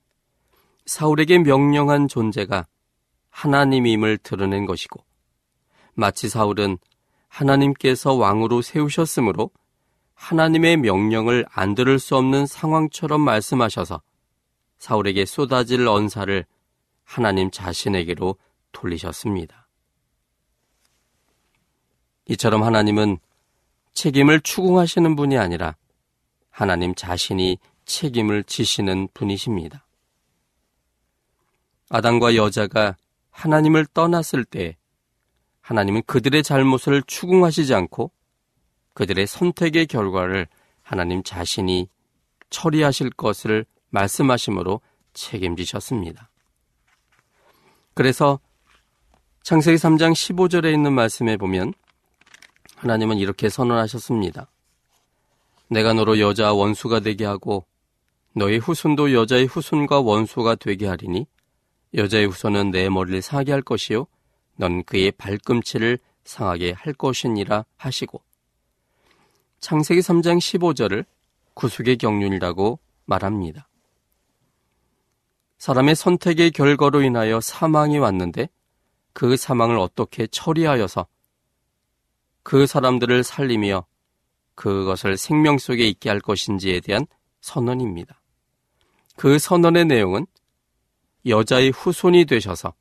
사울에게 0.86 1.38
명령한 1.38 2.08
존재가 2.08 2.66
하나님임을 3.30 4.18
드러낸 4.18 4.66
것이고 4.66 5.04
마치 5.94 6.28
사울은 6.28 6.78
하나님께서 7.28 8.14
왕으로 8.14 8.62
세우셨으므로 8.62 9.50
하나님의 10.14 10.78
명령을 10.78 11.44
안 11.50 11.74
들을 11.74 11.98
수 11.98 12.16
없는 12.16 12.46
상황처럼 12.46 13.20
말씀하셔서 13.20 14.00
사울에게 14.78 15.26
쏟아질 15.26 15.86
언사를 15.86 16.44
하나님 17.04 17.50
자신에게로 17.50 18.36
돌리셨습니다. 18.72 19.65
이처럼 22.28 22.62
하나님은 22.62 23.18
책임을 23.94 24.40
추궁하시는 24.40 25.16
분이 25.16 25.38
아니라 25.38 25.76
하나님 26.50 26.94
자신이 26.94 27.58
책임을 27.84 28.44
지시는 28.44 29.08
분이십니다. 29.14 29.86
아담과 31.88 32.34
여자가 32.34 32.96
하나님을 33.30 33.86
떠났을 33.86 34.44
때 34.44 34.76
하나님은 35.60 36.02
그들의 36.06 36.42
잘못을 36.42 37.02
추궁하시지 37.06 37.74
않고 37.74 38.10
그들의 38.94 39.26
선택의 39.26 39.86
결과를 39.86 40.48
하나님 40.82 41.22
자신이 41.22 41.88
처리하실 42.50 43.10
것을 43.10 43.66
말씀하심으로 43.90 44.80
책임지셨습니다. 45.12 46.30
그래서 47.94 48.40
창세기 49.42 49.76
3장 49.76 50.12
15절에 50.12 50.72
있는 50.72 50.92
말씀에 50.92 51.36
보면 51.36 51.72
하나님은 52.76 53.18
이렇게 53.18 53.48
선언하셨습니다. 53.48 54.50
내가 55.68 55.92
너로 55.94 56.20
여자와 56.20 56.52
원수가 56.52 57.00
되게 57.00 57.24
하고 57.24 57.66
너의 58.34 58.58
후손도 58.58 59.14
여자의 59.14 59.46
후손과 59.46 60.00
원수가 60.00 60.56
되게 60.56 60.86
하리니 60.86 61.26
여자의 61.94 62.26
후손은 62.26 62.70
내 62.70 62.88
머리를 62.88 63.22
상하게 63.22 63.52
할 63.52 63.62
것이요 63.62 64.06
넌 64.56 64.84
그의 64.84 65.10
발꿈치를 65.12 65.98
상하게 66.24 66.72
할 66.72 66.92
것이니라 66.92 67.64
하시고 67.76 68.22
창세기 69.60 70.00
3장 70.00 70.38
15절을 70.38 71.06
구속의 71.54 71.96
경륜이라고 71.96 72.78
말합니다. 73.06 73.68
사람의 75.58 75.96
선택의 75.96 76.50
결과로 76.50 77.00
인하여 77.00 77.40
사망이 77.40 77.98
왔는데 77.98 78.50
그 79.14 79.36
사망을 79.36 79.78
어떻게 79.78 80.26
처리하여서 80.26 81.06
그 82.46 82.64
사람들을 82.64 83.24
살리며 83.24 83.84
그것을 84.54 85.16
생명 85.16 85.58
속에 85.58 85.84
있게 85.88 86.08
할 86.08 86.20
것인지에 86.20 86.78
대한 86.78 87.04
선언입니다. 87.40 88.22
그 89.16 89.40
선언의 89.40 89.86
내용은 89.86 90.28
여자의 91.26 91.70
후손이 91.70 92.24
되셔서 92.26 92.72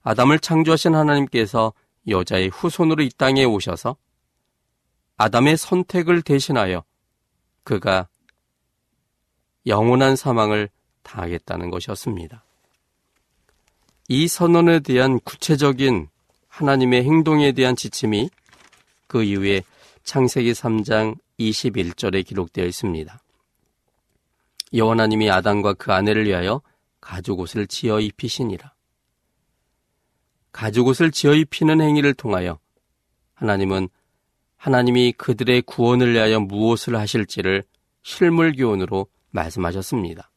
아담을 0.00 0.38
창조하신 0.38 0.94
하나님께서 0.94 1.74
여자의 2.08 2.48
후손으로 2.48 3.02
이 3.02 3.10
땅에 3.10 3.44
오셔서 3.44 3.98
아담의 5.18 5.58
선택을 5.58 6.22
대신하여 6.22 6.82
그가 7.64 8.08
영원한 9.66 10.16
사망을 10.16 10.70
당하겠다는 11.02 11.68
것이었습니다. 11.68 12.42
이 14.08 14.28
선언에 14.28 14.80
대한 14.80 15.20
구체적인 15.20 16.08
하나님의 16.48 17.04
행동에 17.04 17.52
대한 17.52 17.76
지침이 17.76 18.30
그 19.12 19.22
이후에 19.22 19.62
창세기 20.04 20.52
3장 20.52 21.18
21절에 21.38 22.24
기록되어 22.24 22.64
있습니다. 22.64 23.22
여호와 24.72 24.92
하나님이 24.92 25.30
아담과 25.30 25.74
그 25.74 25.92
아내를 25.92 26.26
위하여 26.26 26.62
가죽 26.98 27.40
옷을 27.40 27.66
지어 27.66 28.00
입히시니라. 28.00 28.72
가죽 30.50 30.86
옷을 30.86 31.10
지어 31.10 31.34
입히는 31.34 31.82
행위를 31.82 32.14
통하여 32.14 32.58
하나님은 33.34 33.90
하나님이 34.56 35.12
그들의 35.12 35.60
구원을 35.62 36.14
위하여 36.14 36.40
무엇을 36.40 36.96
하실지를 36.96 37.64
실물 38.02 38.56
교훈으로 38.56 39.08
말씀하셨습니다. 39.28 40.30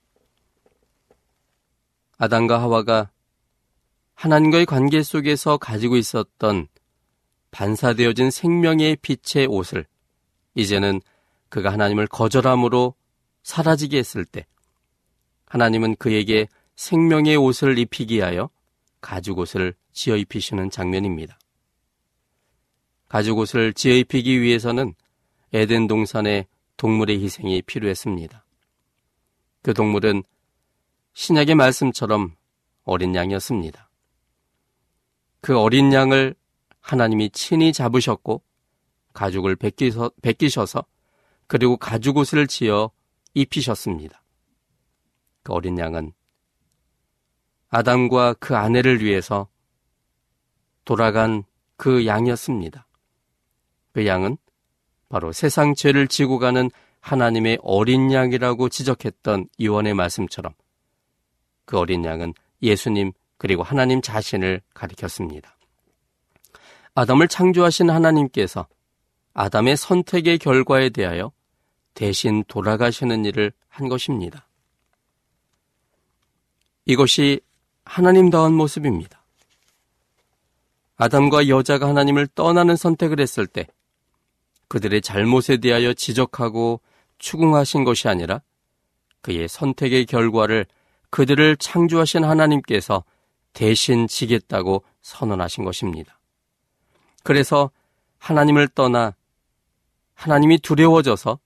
아담과 2.17 2.61
하와가 2.61 3.09
하나님과의 4.15 4.65
관계 4.65 5.01
속에서 5.01 5.55
가지고 5.55 5.95
있었던 5.95 6.67
반사되어진 7.55 8.31
생명의 8.31 8.97
빛의 8.97 9.47
옷을 9.47 9.85
이제는 10.55 11.01
그가 11.47 11.71
하나님을 11.71 12.05
거절함으로 12.07 12.95
사라지게 13.43 13.97
했을 13.97 14.25
때 14.25 14.45
하나님은 15.45 15.95
그에게 15.95 16.49
생명의 16.75 17.37
옷을 17.37 17.77
입히기 17.77 18.19
하여 18.19 18.49
가죽옷을 18.99 19.73
지어 19.93 20.17
입히시는 20.17 20.69
장면입니다. 20.69 21.39
가죽옷을 23.07 23.73
지어 23.73 23.93
입히기 23.93 24.41
위해서는 24.41 24.93
에덴 25.53 25.87
동산에 25.87 26.47
동물의 26.75 27.23
희생이 27.23 27.61
필요했습니다. 27.61 28.43
그 29.61 29.73
동물은 29.73 30.23
신약의 31.13 31.55
말씀처럼 31.55 32.35
어린 32.83 33.15
양이었습니다. 33.15 33.89
그 35.39 35.57
어린 35.57 35.93
양을 35.93 36.35
하나님이 36.85 37.31
친히 37.31 37.73
잡으셨고 37.73 38.43
가죽을 39.13 39.55
벗기서, 39.55 40.11
벗기셔서 40.21 40.85
그리고 41.47 41.77
가죽 41.77 42.17
옷을 42.17 42.45
지어 42.45 42.91
입히셨습니다. 43.33 44.21
그 45.41 45.53
어린 45.53 45.79
양은 45.79 46.13
아담과 47.69 48.35
그 48.35 48.55
아내를 48.55 49.03
위해서 49.03 49.47
돌아간 50.85 51.43
그 51.75 52.05
양이었습니다. 52.05 52.87
그 53.93 54.05
양은 54.05 54.37
바로 55.09 55.31
세상 55.31 55.73
죄를 55.73 56.07
지고 56.07 56.37
가는 56.37 56.69
하나님의 56.99 57.59
어린 57.63 58.11
양이라고 58.11 58.69
지적했던 58.69 59.49
이원의 59.57 59.95
말씀처럼 59.95 60.53
그 61.65 61.79
어린 61.79 62.05
양은 62.05 62.35
예수님 62.61 63.11
그리고 63.37 63.63
하나님 63.63 64.03
자신을 64.03 64.61
가리켰습니다. 64.75 65.54
아담을 66.95 67.27
창조하신 67.27 67.89
하나님께서 67.89 68.67
아담의 69.33 69.75
선택의 69.75 70.37
결과에 70.37 70.89
대하여 70.89 71.31
대신 71.93 72.43
돌아가시는 72.47 73.25
일을 73.25 73.51
한 73.67 73.89
것입니다. 73.89 74.47
이것이 76.85 77.41
하나님다운 77.83 78.53
모습입니다. 78.53 79.23
아담과 80.95 81.49
여자가 81.49 81.89
하나님을 81.89 82.27
떠나는 82.27 82.77
선택을 82.77 83.19
했을 83.19 83.45
때 83.45 83.67
그들의 84.69 85.01
잘못에 85.01 85.57
대하여 85.57 85.93
지적하고 85.93 86.79
추궁하신 87.17 87.83
것이 87.83 88.07
아니라 88.07 88.41
그의 89.21 89.49
선택의 89.49 90.05
결과를 90.05 90.65
그들을 91.09 91.57
창조하신 91.57 92.23
하나님께서 92.23 93.03
대신 93.51 94.07
지겠다고 94.07 94.83
선언하신 95.01 95.65
것입니다. 95.65 96.14
그래서 97.25 97.71
하나님을 98.19 98.67
떠나 98.67 99.15
하나님이 100.13 100.59
두려워져서 100.59 101.39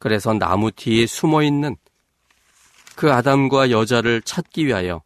그래서 0.00 0.34
나무 0.34 0.72
뒤에 0.72 1.06
숨어 1.06 1.44
있는 1.44 1.76
그 2.96 3.12
아담과 3.12 3.70
여자를 3.70 4.22
찾기 4.22 4.66
위하여 4.66 5.02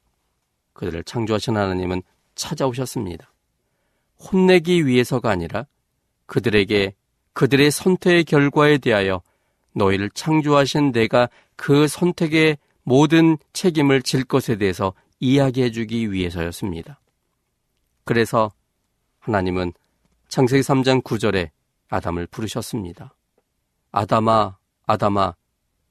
그들을 0.73 1.05
창조하신 1.05 1.59
하나님은 1.59 2.03
찾아오셨습니다. 2.37 3.31
혼내기 4.19 4.87
위해서가 4.87 5.29
아니라 5.29 5.67
그들에게 6.25 6.95
그들의 7.35 7.71
선택의 7.71 8.25
결과에 8.25 8.79
대하여 8.79 9.21
너희를 9.75 10.09
창조하신 10.15 10.93
내가 10.93 11.29
그 11.55 11.87
선택의 11.87 12.57
모든 12.83 13.37
책임을 13.53 14.01
질 14.01 14.25
것에 14.25 14.57
대해서 14.57 14.95
이야기해 15.21 15.71
주기 15.71 16.11
위해서였습니다. 16.11 16.99
그래서 18.05 18.51
하나님은 19.19 19.75
창세기 20.29 20.63
3장 20.63 21.03
9절에 21.03 21.51
아담을 21.89 22.27
부르셨습니다. 22.27 23.15
아담아, 23.93 24.59
아담아, 24.87 25.35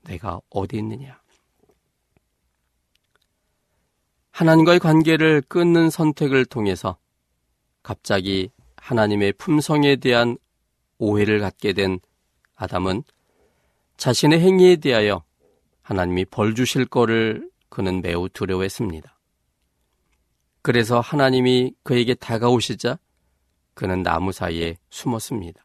내가 0.03 0.39
어디 0.49 0.77
있느냐? 0.77 1.19
하나님과의 4.31 4.79
관계를 4.79 5.41
끊는 5.41 5.89
선택을 5.89 6.45
통해서 6.45 6.97
갑자기 7.81 8.51
하나님의 8.75 9.33
품성에 9.33 9.95
대한 9.95 10.37
오해를 10.99 11.39
갖게 11.39 11.73
된 11.73 11.99
아담은 12.55 13.03
자신의 13.97 14.39
행위에 14.39 14.75
대하여 14.75 15.23
하나님이 15.81 16.25
벌 16.25 16.53
주실 16.53 16.85
거를 16.85 17.49
그는 17.69 18.01
매우 18.01 18.29
두려워했습니다. 18.29 19.17
그래서 20.61 20.99
하나님이 20.99 21.73
그에게 21.81 22.13
다가오시자 22.13 22.99
그는 23.77 24.01
나무 24.01 24.31
사이에 24.31 24.75
숨었습니다. 24.89 25.63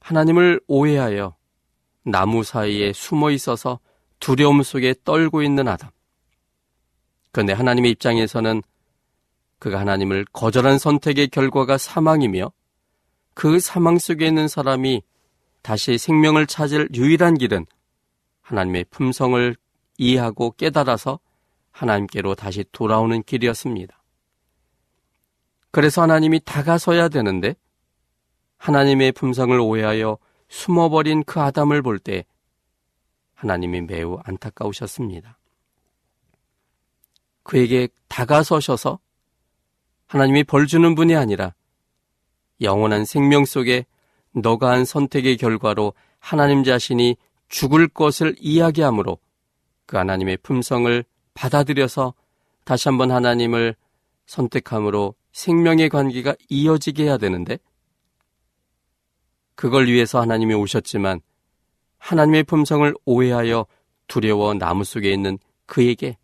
하나님을 0.00 0.60
오해하여 0.66 1.36
나무 2.02 2.42
사이에 2.42 2.92
숨어 2.92 3.30
있어서 3.30 3.78
두려움 4.18 4.64
속에 4.64 4.92
떨고 5.04 5.42
있는 5.42 5.68
아담. 5.68 5.90
그런데 7.30 7.52
하나님의 7.52 7.92
입장에서는 7.92 8.60
그가 9.60 9.78
하나님을 9.78 10.24
거절한 10.32 10.78
선택의 10.78 11.28
결과가 11.28 11.78
사망이며 11.78 12.50
그 13.34 13.60
사망 13.60 13.98
속에 13.98 14.26
있는 14.26 14.48
사람이 14.48 15.00
다시 15.62 15.96
생명을 15.96 16.48
찾을 16.48 16.88
유일한 16.92 17.38
길은 17.38 17.66
하나님의 18.40 18.86
품성을 18.90 19.54
이해하고 19.96 20.56
깨달아서 20.56 21.20
하나님께로 21.70 22.34
다시 22.34 22.64
돌아오는 22.72 23.22
길이었습니다. 23.22 23.99
그래서 25.70 26.02
하나님이 26.02 26.40
다가서야 26.44 27.08
되는데 27.08 27.54
하나님의 28.58 29.12
품성을 29.12 29.58
오해하여 29.58 30.18
숨어버린 30.48 31.24
그 31.24 31.40
아담을 31.40 31.82
볼 31.82 31.98
때 31.98 32.24
하나님이 33.34 33.80
매우 33.82 34.18
안타까우셨습니다. 34.24 35.38
그에게 37.42 37.88
다가서셔서 38.08 38.98
하나님이 40.06 40.44
벌 40.44 40.66
주는 40.66 40.94
분이 40.94 41.16
아니라 41.16 41.54
영원한 42.60 43.06
생명 43.06 43.46
속에 43.46 43.86
너가 44.32 44.70
한 44.70 44.84
선택의 44.84 45.38
결과로 45.38 45.94
하나님 46.18 46.64
자신이 46.64 47.16
죽을 47.48 47.88
것을 47.88 48.36
이야기하므로 48.38 49.18
그 49.86 49.96
하나님의 49.96 50.36
품성을 50.42 51.04
받아들여서 51.32 52.12
다시 52.64 52.88
한번 52.88 53.10
하나님을 53.10 53.74
선택함으로 54.26 55.14
생명의 55.40 55.88
관계가 55.88 56.34
이어지게 56.50 57.04
해야 57.04 57.16
되는데 57.16 57.58
그걸 59.54 59.86
위해서 59.86 60.20
하나님이 60.20 60.52
오셨지만 60.52 61.22
하나님의 61.96 62.44
품성을 62.44 62.94
오해하여 63.06 63.66
두려워 64.06 64.52
나무 64.52 64.84
속에 64.84 65.10
있는 65.10 65.38
그에게 65.64 66.18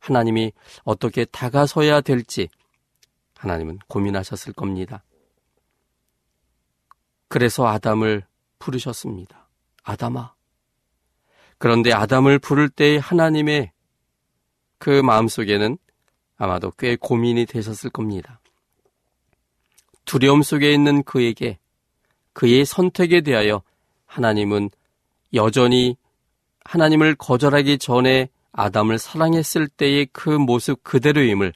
하나님이 0.00 0.52
어떻게 0.82 1.24
다가서야 1.24 2.00
될지 2.00 2.48
하나님은 3.36 3.78
고민하셨을 3.86 4.52
겁니다. 4.52 5.04
그래서 7.28 7.68
아담을 7.68 8.24
부르셨습니다. 8.58 9.48
아담아. 9.84 10.34
그런데 11.58 11.92
아담을 11.92 12.40
부를 12.40 12.68
때의 12.68 12.98
하나님의 12.98 13.70
그 14.78 14.90
마음속에는 15.02 15.78
아마도 16.36 16.70
꽤 16.72 16.96
고민이 16.96 17.46
되셨을 17.46 17.90
겁니다. 17.90 18.40
두려움 20.04 20.42
속에 20.42 20.72
있는 20.72 21.02
그에게 21.02 21.58
그의 22.32 22.64
선택에 22.64 23.20
대하여 23.20 23.62
하나님은 24.06 24.70
여전히 25.32 25.96
하나님을 26.64 27.14
거절하기 27.14 27.78
전에 27.78 28.28
아담을 28.52 28.98
사랑했을 28.98 29.68
때의 29.68 30.08
그 30.12 30.30
모습 30.30 30.82
그대로임을 30.84 31.52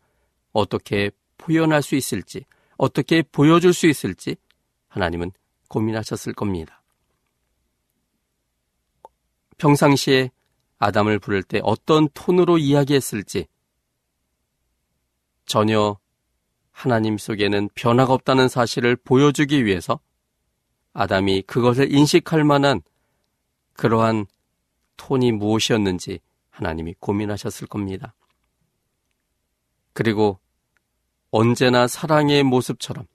어떻게 0.52 1.10
표현할 1.36 1.82
수 1.82 1.94
있을지, 1.94 2.44
어떻게 2.76 3.22
보여줄 3.22 3.72
수 3.72 3.86
있을지 3.86 4.36
하나님은 4.88 5.32
고민하셨을 5.68 6.32
겁니다. 6.32 6.82
평상시에 9.58 10.30
아담을 10.78 11.18
부를 11.18 11.42
때 11.42 11.60
어떤 11.62 12.08
톤으로 12.14 12.58
이야기했을지 12.58 13.46
전혀 15.48 15.98
하나님 16.70 17.18
속에는 17.18 17.70
변화가 17.74 18.12
없다는 18.12 18.48
사실을 18.48 18.94
보여주기 18.94 19.64
위해서 19.64 19.98
아담이 20.92 21.42
그것을 21.42 21.92
인식할 21.92 22.44
만한 22.44 22.82
그러한 23.72 24.26
톤이 24.96 25.32
무엇이었는지 25.32 26.20
하나님이 26.50 26.94
고민하셨을 27.00 27.66
겁니다. 27.66 28.14
그리고 29.92 30.38
언제나 31.30 31.88
사랑의 31.88 32.42
모습처럼 32.42 33.06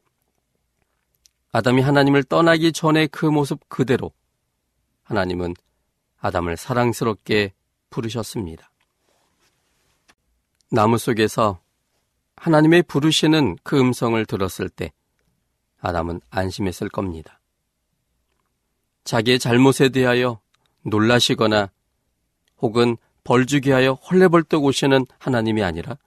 아담이 1.52 1.82
하나님을 1.82 2.24
떠나기 2.24 2.74
전에 2.74 3.08
그 3.08 3.26
모습 3.26 3.70
그대로 3.70 4.12
하나님은 5.04 5.54
아담을 6.20 6.58
사랑스럽게 6.58 7.54
부르셨습니다. 7.90 8.72
나무 10.72 10.98
속에서 10.98 11.63
하나님의 12.44 12.84
부르시는 12.84 13.56
그 13.64 13.80
음성을 13.80 14.26
들었을 14.26 14.68
때 14.68 14.92
아담은 15.80 16.20
안심했을 16.30 16.90
겁니다. 16.90 17.40
자기의 19.06 19.40
잘못에 19.40 19.88
대하여 19.94 20.42
놀라시거나 20.82 21.72
혹은 22.58 22.98
벌주기 23.24 23.72
하여 23.72 23.94
헐레벌떡 23.94 24.66
오시는 24.66 25.06
하나님이 25.20 25.64
아니라 25.64 25.98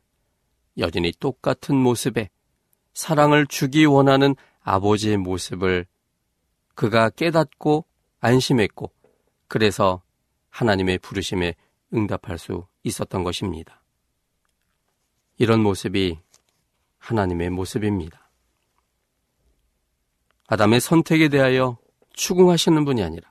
여전히 0.77 1.11
똑같은 1.19 1.75
모습에 1.75 2.29
사랑을 2.93 3.47
주기 3.47 3.87
원하는 3.87 4.37
아버지의 4.61 5.17
모습을 5.17 5.87
그가 6.75 7.09
깨닫고 7.09 7.87
안심했고 8.21 8.93
그래서 9.49 10.03
하나님의 10.51 10.99
부르심에 10.99 11.55
응답할 11.95 12.37
수 12.37 12.67
있었던 12.83 13.25
것입니다. 13.25 13.83
이런 15.39 15.63
모습이 15.63 16.19
하나님의 17.07 17.51
모습입니다. 17.51 18.29
아담의 20.49 20.81
선택에 20.81 21.29
대하여 21.29 21.79
추궁하시는 22.15 22.85
분이 22.85 23.03
아니라 23.03 23.31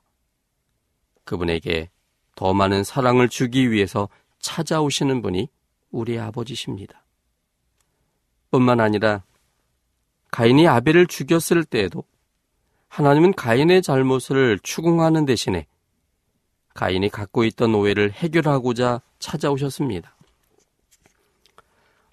그분에게 1.26 1.90
더 2.36 2.54
많은 2.54 2.86
사랑을 2.86 3.28
주기 3.28 3.72
위해서 3.72 4.08
찾아오시는 4.40 5.22
분이 5.22 5.50
우리 5.92 6.18
아버지십니다. 6.18 7.04
뿐만 8.50 8.80
아니라 8.80 9.24
가인이 10.32 10.68
아벨을 10.68 11.08
죽였을 11.08 11.66
때에도 11.66 12.06
하나님은 12.88 13.34
가인의 13.34 13.82
잘못을 13.82 14.60
추궁하는 14.64 15.26
대신에 15.26 15.68
가인이 16.74 17.10
갖고 17.10 17.44
있던 17.44 17.76
오해를 17.76 18.14
해결하고자 18.14 19.02
찾아오셨습니다. 19.20 20.16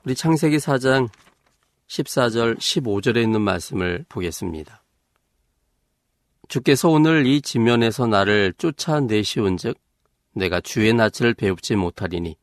우리 0.04 0.16
창세기 0.16 0.56
4장 0.56 1.08
14절 1.92 2.58
15절에 2.58 3.22
있는 3.22 3.42
말씀을 3.42 4.06
보겠습니다. 4.08 4.82
주께서 6.48 6.88
오늘 6.88 7.26
이 7.26 7.42
지면에서 7.42 8.06
나를 8.06 8.54
쫓아내시온즉 8.56 9.78
내가 10.32 10.60
주의 10.60 10.92
낯을 10.94 11.34
배웁지 11.34 11.76
못하리니 11.76 12.36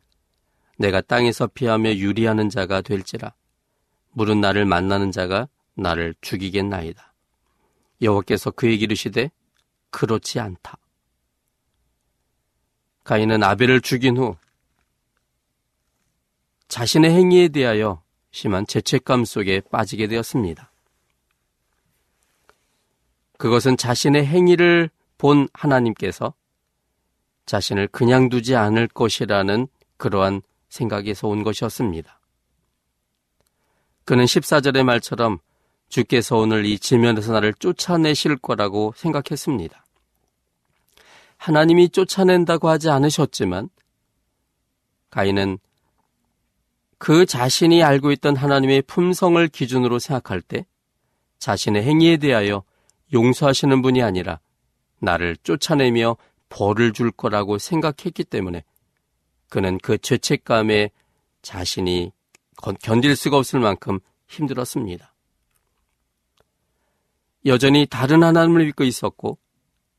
내가 0.77 1.01
땅에서 1.01 1.47
피하며 1.47 1.95
유리하는 1.95 2.49
자가 2.49 2.81
될지라 2.81 3.33
물은 4.12 4.39
나를 4.39 4.65
만나는 4.65 5.12
자가 5.12 5.47
나를 5.73 6.13
죽이겠나이다. 6.21 7.13
여호와께서 8.01 8.51
그에게 8.51 8.83
이르시되 8.83 9.31
그렇지 9.89 10.39
않다. 10.39 10.77
가인은 13.03 13.41
아벨을 13.41 13.81
죽인 13.81 14.17
후 14.17 14.35
자신의 16.67 17.12
행위에 17.12 17.47
대하여 17.47 18.03
심한 18.31 18.65
죄책감 18.67 19.25
속에 19.25 19.61
빠지게 19.71 20.07
되었습니다. 20.07 20.71
그것은 23.37 23.77
자신의 23.77 24.25
행위를 24.25 24.89
본 25.17 25.47
하나님께서 25.53 26.33
자신을 27.45 27.87
그냥 27.87 28.29
두지 28.29 28.55
않을 28.55 28.87
것이라는 28.89 29.67
그러한 29.97 30.41
생각에서 30.69 31.27
온 31.27 31.43
것이었습니다. 31.43 32.19
그는 34.05 34.25
14절의 34.25 34.83
말처럼 34.83 35.39
주께서 35.87 36.37
오늘 36.37 36.65
이 36.65 36.77
지면에서 36.77 37.33
나를 37.33 37.53
쫓아내실 37.55 38.37
거라고 38.37 38.93
생각했습니다. 38.95 39.85
하나님이 41.37 41.89
쫓아낸다고 41.89 42.69
하지 42.69 42.89
않으셨지만 42.89 43.69
가인은 45.09 45.57
그 46.99 47.25
자신이 47.25 47.81
알고 47.81 48.12
있던 48.12 48.35
하나님의 48.35 48.83
품성을 48.83 49.47
기준으로 49.47 49.99
생각할 49.99 50.41
때 50.41 50.65
자신의 51.39 51.83
행위에 51.83 52.17
대하여 52.17 52.63
용서하시는 53.13 53.81
분이 53.81 54.03
아니라 54.03 54.39
나를 54.99 55.38
쫓아내며 55.38 56.17
벌을 56.49 56.91
줄 56.91 57.12
거라고 57.12 57.57
생각했기 57.57 58.25
때문에 58.25 58.63
그는 59.47 59.77
그 59.81 59.97
죄책감에 59.97 60.91
자신이 61.41 62.12
견딜 62.81 63.15
수가 63.15 63.38
없을 63.38 63.62
만큼 63.62 63.99
힘들었습니다. 64.27 65.13
여전히 67.45 67.85
다른 67.85 68.23
하나님을 68.23 68.65
믿고 68.65 68.83
있었고 68.83 69.38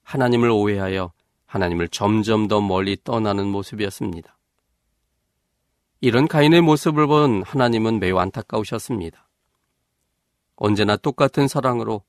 하나님을 0.03 0.51
오해하여 0.51 1.13
하나님을 1.47 1.89
점점 1.89 2.47
더 2.47 2.61
멀리 2.61 2.99
떠나는 3.03 3.47
모습이었습니다. 3.47 4.37
이런 6.01 6.29
가인의 6.29 6.63
모습을 6.63 7.07
본 7.07 7.43
하나님은 7.43 8.01
매우 8.01 8.19
안타까우셨습니다. 8.19 9.29
언제나 10.57 10.97
똑같은 10.97 11.47
사랑으로, 11.49 12.03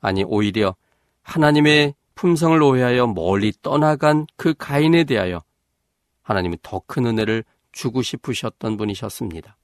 아니, 0.00 0.22
오히려 0.24 0.74
하나님의 1.22 1.94
품성을 2.14 2.60
오해하여 2.62 3.06
멀리 3.06 3.52
떠나간 3.62 4.26
그 4.36 4.54
가인에 4.54 5.04
대하여 5.04 5.42
하나님은 6.22 6.58
더 6.62 6.80
큰 6.86 7.06
은혜를 7.06 7.44
주고 7.72 8.02
싶으셨던 8.02 8.76
분이셨습니다. 8.76 9.56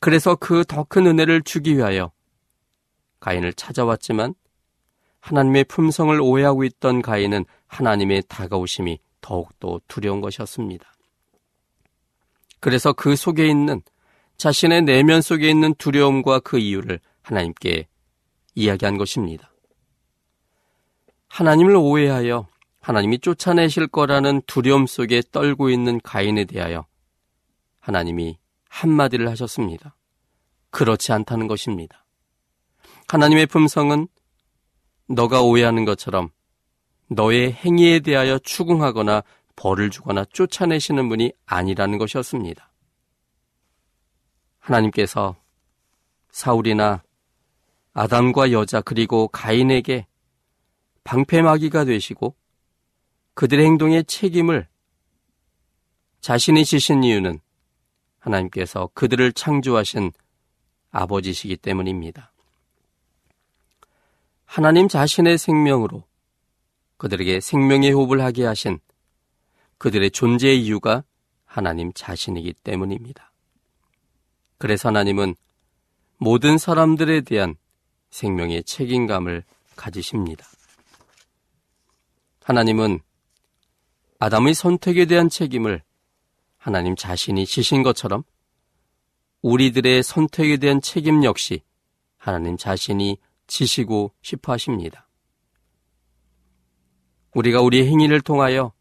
그래서 0.00 0.34
그 0.34 0.64
더 0.64 0.84
큰 0.84 1.06
은혜를 1.06 1.42
주기 1.42 1.76
위하여 1.76 2.10
가인을 3.20 3.52
찾아왔지만 3.52 4.34
하나님의 5.20 5.64
품성을 5.64 6.18
오해하고 6.20 6.64
있던 6.64 7.02
가인은 7.02 7.44
하나님의 7.66 8.24
다가오심이 8.28 8.98
더욱더 9.20 9.80
두려운 9.88 10.20
것이었습니다. 10.20 10.86
그래서 12.60 12.92
그 12.92 13.16
속에 13.16 13.46
있는 13.46 13.82
자신의 14.36 14.82
내면 14.82 15.22
속에 15.22 15.48
있는 15.48 15.74
두려움과 15.74 16.40
그 16.40 16.58
이유를 16.58 17.00
하나님께 17.22 17.88
이야기한 18.54 18.98
것입니다. 18.98 19.52
하나님을 21.28 21.76
오해하여 21.76 22.46
하나님이 22.80 23.18
쫓아내실 23.18 23.88
거라는 23.88 24.42
두려움 24.46 24.86
속에 24.86 25.22
떨고 25.32 25.70
있는 25.70 26.00
가인에 26.00 26.44
대하여 26.44 26.86
하나님이 27.80 28.38
한마디를 28.68 29.28
하셨습니다. 29.30 29.96
그렇지 30.70 31.12
않다는 31.12 31.48
것입니다. 31.48 32.04
하나님의 33.08 33.46
품성은 33.46 34.08
너가 35.08 35.42
오해하는 35.42 35.84
것처럼 35.84 36.30
너의 37.08 37.52
행위에 37.52 38.00
대하여 38.00 38.38
추궁하거나 38.38 39.22
벌을 39.56 39.90
주거나 39.90 40.24
쫓아내시는 40.26 41.08
분이 41.08 41.32
아니라는 41.46 41.98
것이었습니다. 41.98 42.70
하나님께서 44.58 45.36
사울이나 46.30 47.02
아담과 47.94 48.52
여자 48.52 48.80
그리고 48.82 49.28
가인에게 49.28 50.06
방패막이가 51.04 51.84
되시고 51.86 52.34
그들의 53.34 53.64
행동의 53.64 54.04
책임을 54.04 54.68
자신이 56.20 56.64
지신 56.64 57.04
이유는 57.04 57.40
하나님께서 58.18 58.90
그들을 58.92 59.32
창조하신 59.32 60.12
아버지시기 60.90 61.56
때문입니다. 61.56 62.32
하나님 64.44 64.88
자신의 64.88 65.38
생명으로 65.38 66.04
그들에게 66.96 67.40
생명의 67.40 67.92
호흡을 67.92 68.20
하게 68.20 68.44
하신 68.44 68.78
그들의 69.78 70.10
존재의 70.10 70.62
이유가 70.64 71.04
하나님 71.44 71.92
자신이기 71.92 72.54
때문입니다. 72.64 73.32
그래서 74.58 74.88
하나님은 74.88 75.34
모든 76.18 76.58
사람들에 76.58 77.22
대한 77.22 77.56
생명의 78.10 78.64
책임감을 78.64 79.44
가지십니다. 79.76 80.46
하나님은 82.42 83.00
아담의 84.18 84.54
선택에 84.54 85.04
대한 85.04 85.28
책임을 85.28 85.82
하나님 86.56 86.96
자신이 86.96 87.44
지신 87.44 87.82
것처럼 87.82 88.22
우리들의 89.42 90.02
선택에 90.02 90.56
대한 90.56 90.80
책임 90.80 91.22
역시 91.22 91.62
하나님 92.16 92.56
자신이 92.56 93.18
지시고 93.46 94.12
싶어 94.22 94.52
하십니다. 94.52 95.08
우리가 97.34 97.60
우리의 97.60 97.86
행위를 97.86 98.20
통하여 98.22 98.72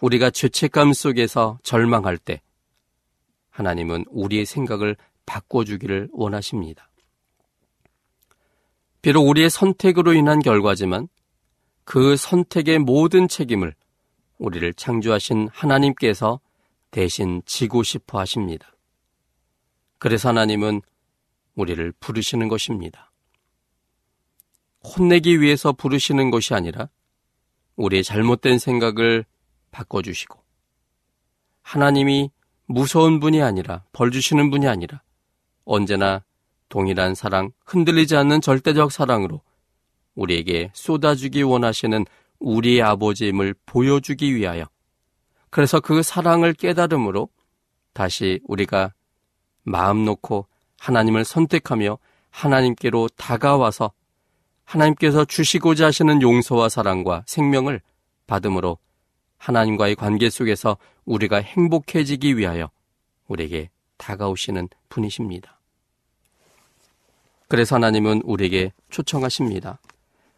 우리가 0.00 0.30
죄책감 0.30 0.92
속에서 0.92 1.58
절망할 1.62 2.18
때 2.18 2.40
하나님은 3.50 4.06
우리의 4.08 4.46
생각을 4.46 4.96
바꿔주기를 5.26 6.08
원하십니다. 6.12 6.90
비록 9.02 9.28
우리의 9.28 9.50
선택으로 9.50 10.12
인한 10.12 10.40
결과지만 10.40 11.08
그 11.84 12.16
선택의 12.16 12.78
모든 12.78 13.28
책임을 13.28 13.74
우리를 14.38 14.72
창조하신 14.74 15.48
하나님께서 15.52 16.40
대신 16.90 17.42
지고 17.46 17.82
싶어 17.82 18.18
하십니다. 18.18 18.74
그래서 19.98 20.30
하나님은 20.30 20.82
우리를 21.54 21.92
부르시는 22.00 22.48
것입니다. 22.48 23.12
혼내기 24.82 25.40
위해서 25.40 25.72
부르시는 25.72 26.30
것이 26.30 26.54
아니라 26.54 26.88
우리의 27.76 28.02
잘못된 28.02 28.58
생각을 28.58 29.24
바꿔주시고. 29.70 30.38
하나님이 31.62 32.30
무서운 32.66 33.20
분이 33.20 33.42
아니라 33.42 33.84
벌 33.92 34.10
주시는 34.10 34.50
분이 34.50 34.66
아니라 34.68 35.02
언제나 35.64 36.24
동일한 36.68 37.14
사랑, 37.14 37.50
흔들리지 37.66 38.16
않는 38.16 38.40
절대적 38.40 38.92
사랑으로 38.92 39.42
우리에게 40.14 40.70
쏟아주기 40.72 41.42
원하시는 41.42 42.06
우리의 42.38 42.82
아버지임을 42.82 43.54
보여주기 43.66 44.34
위하여. 44.34 44.64
그래서 45.50 45.80
그 45.80 46.02
사랑을 46.02 46.52
깨달음으로 46.54 47.28
다시 47.92 48.40
우리가 48.44 48.94
마음 49.62 50.04
놓고 50.04 50.46
하나님을 50.78 51.24
선택하며 51.24 51.98
하나님께로 52.30 53.08
다가와서 53.16 53.92
하나님께서 54.64 55.24
주시고자 55.24 55.86
하시는 55.86 56.22
용서와 56.22 56.68
사랑과 56.68 57.24
생명을 57.26 57.80
받음으로 58.26 58.78
하나님과의 59.40 59.96
관계 59.96 60.28
속에서 60.30 60.76
우리가 61.06 61.38
행복해지기 61.38 62.36
위하여 62.36 62.70
우리에게 63.26 63.70
다가오시는 63.96 64.68
분이십니다. 64.88 65.58
그래서 67.48 67.74
하나님은 67.76 68.22
우리에게 68.24 68.72
초청하십니다. 68.90 69.80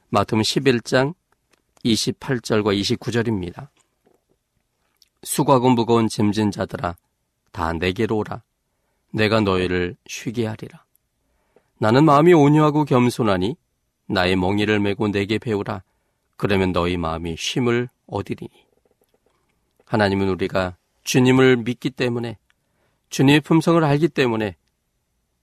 마태음 0.08 0.40
11장 0.40 1.14
28절과 1.84 2.78
29절입니다. 2.80 3.68
수고하고 5.24 5.70
무거운 5.70 6.08
짐진 6.08 6.50
자들아 6.50 6.96
다 7.50 7.72
내게로 7.72 8.18
오라 8.18 8.42
내가 9.10 9.40
너희를 9.40 9.96
쉬게 10.06 10.46
하리라. 10.46 10.84
나는 11.78 12.04
마음이 12.04 12.32
온유하고 12.32 12.84
겸손하니 12.84 13.56
나의 14.06 14.36
멍이를 14.36 14.78
메고 14.80 15.08
내게 15.08 15.38
배우라. 15.38 15.82
그러면 16.36 16.72
너희 16.72 16.96
마음이 16.96 17.36
쉼을 17.36 17.88
얻으리니. 18.06 18.71
하나님은 19.92 20.26
우리가 20.30 20.78
주님을 21.04 21.58
믿기 21.58 21.90
때문에 21.90 22.38
주님의 23.10 23.42
품성을 23.42 23.84
알기 23.84 24.08
때문에 24.08 24.56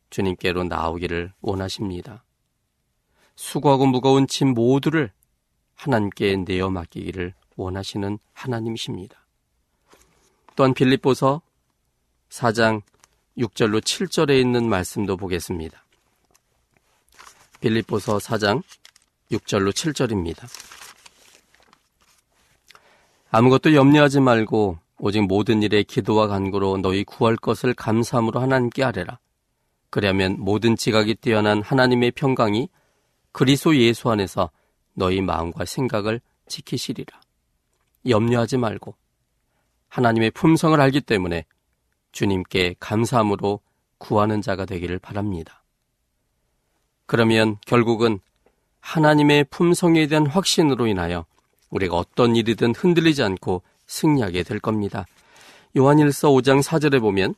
주님께로 0.10 0.64
나오기를 0.64 1.34
원하십니다. 1.40 2.24
수고하고 3.36 3.86
무거운 3.86 4.26
짐 4.26 4.56
모두를 4.56 5.12
하나님께 5.76 6.38
내어 6.48 6.72
맡기기를 6.72 7.36
원하시는 7.58 8.18
하나님이십니다. 8.34 9.24
또한 10.56 10.74
빌립보서 10.74 11.44
4장 12.30 12.82
6절로 13.38 13.82
7절에 13.82 14.42
있는 14.42 14.68
말씀도 14.68 15.16
보겠습니다. 15.16 15.86
빌립보서 17.62 18.18
4장 18.18 18.64
6절로 19.32 19.72
7절입니다. 19.72 20.69
아무것도 23.32 23.76
염려하지 23.76 24.22
말고 24.22 24.80
오직 24.98 25.22
모든 25.22 25.62
일에 25.62 25.84
기도와 25.84 26.28
간구로 26.28 26.78
너희 26.78 27.04
구할 27.04 27.36
것을 27.36 27.74
감사함으로 27.74 28.40
하나님께 28.40 28.84
아뢰라. 28.84 29.20
그러면 29.92 30.36
모든 30.40 30.76
지각이 30.76 31.16
뛰어난 31.16 31.62
하나님의 31.62 32.12
평강이 32.12 32.70
그리스도 33.32 33.76
예수 33.78 34.10
안에서 34.10 34.50
너희 34.94 35.22
마음과 35.22 35.66
생각을 35.66 36.22
지키시리라. 36.48 37.20
염려하지 38.08 38.58
말고 38.58 38.96
하나님의 39.90 40.32
품성을 40.32 40.80
알기 40.80 41.02
때문에 41.02 41.46
주님께 42.12 42.76
감사함으로 42.80 43.60
구하는 44.00 44.42
자가 44.42 44.66
되기를 44.66 45.00
바랍니다. 45.00 45.64
그러면 47.06 47.58
결국은 47.66 48.20
하나님의 48.80 49.46
품성에 49.46 50.08
대한 50.08 50.26
확신으로 50.26 50.88
인하여 50.88 51.26
우리가 51.70 51.98
어떤 51.98 52.36
일이든 52.36 52.74
흔들리지 52.76 53.24
않고 53.24 53.62
승리하게 53.88 54.44
될 54.44 54.60
겁니다. 54.60 55.06
요한일서 55.78 56.30
5장 56.30 56.62
4절에 56.64 57.00
보면 57.00 57.36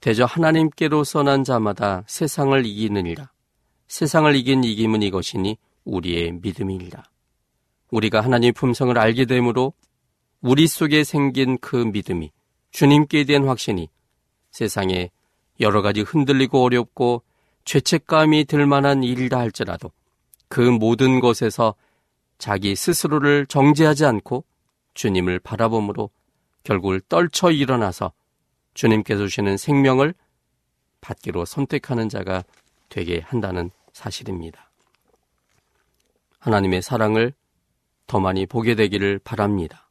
대저 0.00 0.24
하나님께로 0.24 1.04
써난 1.04 1.44
자마다 1.44 2.04
세상을 2.06 2.64
이기느니라. 2.64 3.30
세상을 3.88 4.34
이긴 4.36 4.64
이김은 4.64 5.02
이것이니 5.02 5.58
우리의 5.84 6.32
믿음이니라. 6.40 7.02
우리가 7.90 8.20
하나님 8.20 8.54
품성을 8.54 8.96
알게 8.96 9.26
되므로 9.26 9.72
우리 10.40 10.66
속에 10.66 11.04
생긴 11.04 11.58
그 11.58 11.76
믿음이 11.76 12.30
주님께 12.70 13.24
대한 13.24 13.46
확신이 13.46 13.88
세상에 14.52 15.10
여러 15.60 15.82
가지 15.82 16.00
흔들리고 16.00 16.62
어렵고 16.62 17.22
죄책감이 17.64 18.46
들 18.46 18.66
만한 18.66 19.02
일이다 19.02 19.38
할지라도 19.38 19.90
그 20.48 20.60
모든 20.60 21.20
것에서 21.20 21.74
자기 22.40 22.74
스스로를 22.74 23.44
정죄하지 23.46 24.06
않고 24.06 24.44
주님을 24.94 25.40
바라봄으로 25.40 26.10
결국을 26.64 27.00
떨쳐 27.02 27.50
일어나서 27.50 28.12
주님께서 28.72 29.26
주시는 29.26 29.58
생명을 29.58 30.14
받기로 31.02 31.44
선택하는 31.44 32.08
자가 32.08 32.42
되게 32.88 33.20
한다는 33.20 33.70
사실입니다. 33.92 34.70
하나님의 36.38 36.80
사랑을 36.80 37.34
더 38.06 38.18
많이 38.20 38.46
보게 38.46 38.74
되기를 38.74 39.20
바랍니다. 39.22 39.90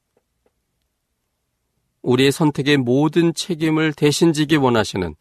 우리의 2.02 2.32
선택의 2.32 2.78
모든 2.78 3.34
책임을 3.36 3.94
대신 3.94 4.34
지기 4.34 4.56
원하시는 4.56 5.16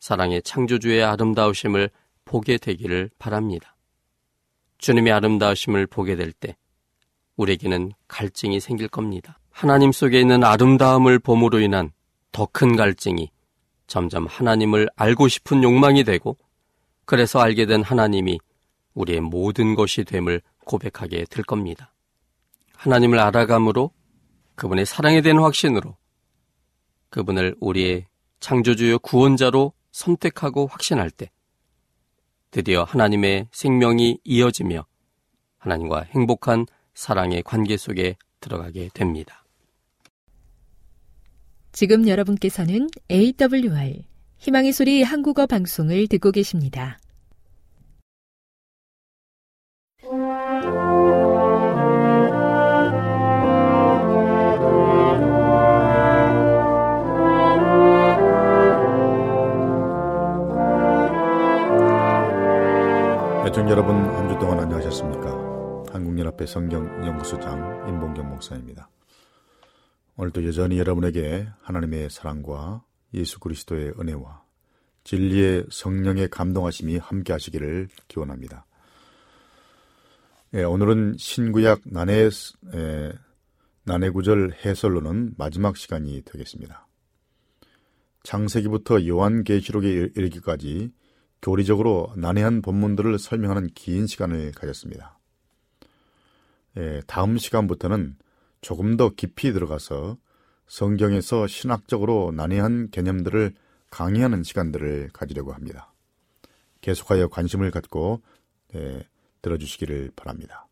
사랑의 0.00 0.42
창조주의 0.42 1.04
아름다우심을 1.04 1.90
보게 2.24 2.58
되기를 2.58 3.10
바랍니다. 3.18 3.76
주님의 4.80 5.12
아름다우심을 5.12 5.86
보게 5.86 6.16
될 6.16 6.32
때 6.32 6.56
우리에게는 7.36 7.92
갈증이 8.08 8.60
생길 8.60 8.88
겁니다. 8.88 9.38
하나님 9.50 9.92
속에 9.92 10.20
있는 10.20 10.44
아름다움을 10.44 11.18
봄으로 11.18 11.60
인한 11.60 11.90
더 12.32 12.46
큰 12.46 12.76
갈증이 12.76 13.30
점점 13.86 14.26
하나님을 14.26 14.88
알고 14.96 15.28
싶은 15.28 15.62
욕망이 15.62 16.04
되고 16.04 16.36
그래서 17.04 17.40
알게 17.40 17.66
된 17.66 17.82
하나님이 17.82 18.38
우리의 18.94 19.20
모든 19.20 19.74
것이 19.74 20.04
됨을 20.04 20.42
고백하게 20.64 21.24
될 21.30 21.44
겁니다. 21.44 21.92
하나님을 22.76 23.18
알아감으로 23.18 23.90
그분의 24.54 24.86
사랑에 24.86 25.20
대한 25.22 25.38
확신으로 25.40 25.96
그분을 27.10 27.56
우리의 27.60 28.06
창조주요 28.40 29.00
구원자로 29.00 29.72
선택하고 29.90 30.66
확신할 30.68 31.10
때 31.10 31.30
드디어 32.50 32.82
하나님의 32.82 33.46
생명이 33.52 34.18
이어지며 34.24 34.84
하나님과 35.58 36.02
행복한 36.10 36.66
사랑의 36.94 37.42
관계 37.42 37.76
속에 37.76 38.16
들어가게 38.40 38.90
됩니다. 38.92 39.44
지금 41.72 42.08
여러분께서는 42.08 42.88
AWR 43.10 44.02
희망의 44.38 44.72
소리 44.72 45.02
한국어 45.02 45.46
방송을 45.46 46.08
듣고 46.08 46.32
계십니다. 46.32 46.98
애청 63.50 63.68
여러분 63.68 63.96
한 63.96 64.28
주 64.28 64.38
동안 64.38 64.60
안녕하셨습니까? 64.60 65.92
한국연합회 65.92 66.46
성경연구소장 66.46 67.88
임봉경 67.88 68.28
목사입니다. 68.28 68.88
오늘도 70.16 70.46
여전히 70.46 70.78
여러분에게 70.78 71.48
하나님의 71.62 72.10
사랑과 72.10 72.84
예수 73.12 73.40
그리스도의 73.40 73.94
은혜와 73.98 74.44
진리의 75.02 75.66
성령의 75.68 76.28
감동하심이 76.28 76.98
함께 76.98 77.32
하시기를 77.32 77.88
기원합니다. 78.06 78.66
예, 80.54 80.62
오늘은 80.62 81.16
신구약 81.18 81.80
난해, 81.86 82.28
예, 82.74 83.12
난해구절 83.82 84.58
해설로는 84.64 85.34
마지막 85.36 85.76
시간이 85.76 86.22
되겠습니다. 86.24 86.86
창세기부터 88.22 89.08
요한계시록에 89.08 90.12
이르기까지 90.14 90.92
교리적으로 91.42 92.12
난해한 92.16 92.62
본문들을 92.62 93.18
설명하는 93.18 93.70
긴 93.74 94.06
시간을 94.06 94.52
가졌습니다. 94.52 95.18
예, 96.76 97.02
다음 97.06 97.38
시간부터는 97.38 98.16
조금 98.60 98.96
더 98.96 99.10
깊이 99.10 99.52
들어가서 99.52 100.16
성경에서 100.66 101.46
신학적으로 101.46 102.32
난해한 102.34 102.90
개념들을 102.90 103.54
강의하는 103.90 104.44
시간들을 104.44 105.10
가지려고 105.12 105.52
합니다. 105.52 105.92
계속하여 106.80 107.28
관심을 107.28 107.70
갖고 107.70 108.22
예, 108.74 109.04
들어주시기를 109.42 110.12
바랍니다. 110.14 110.66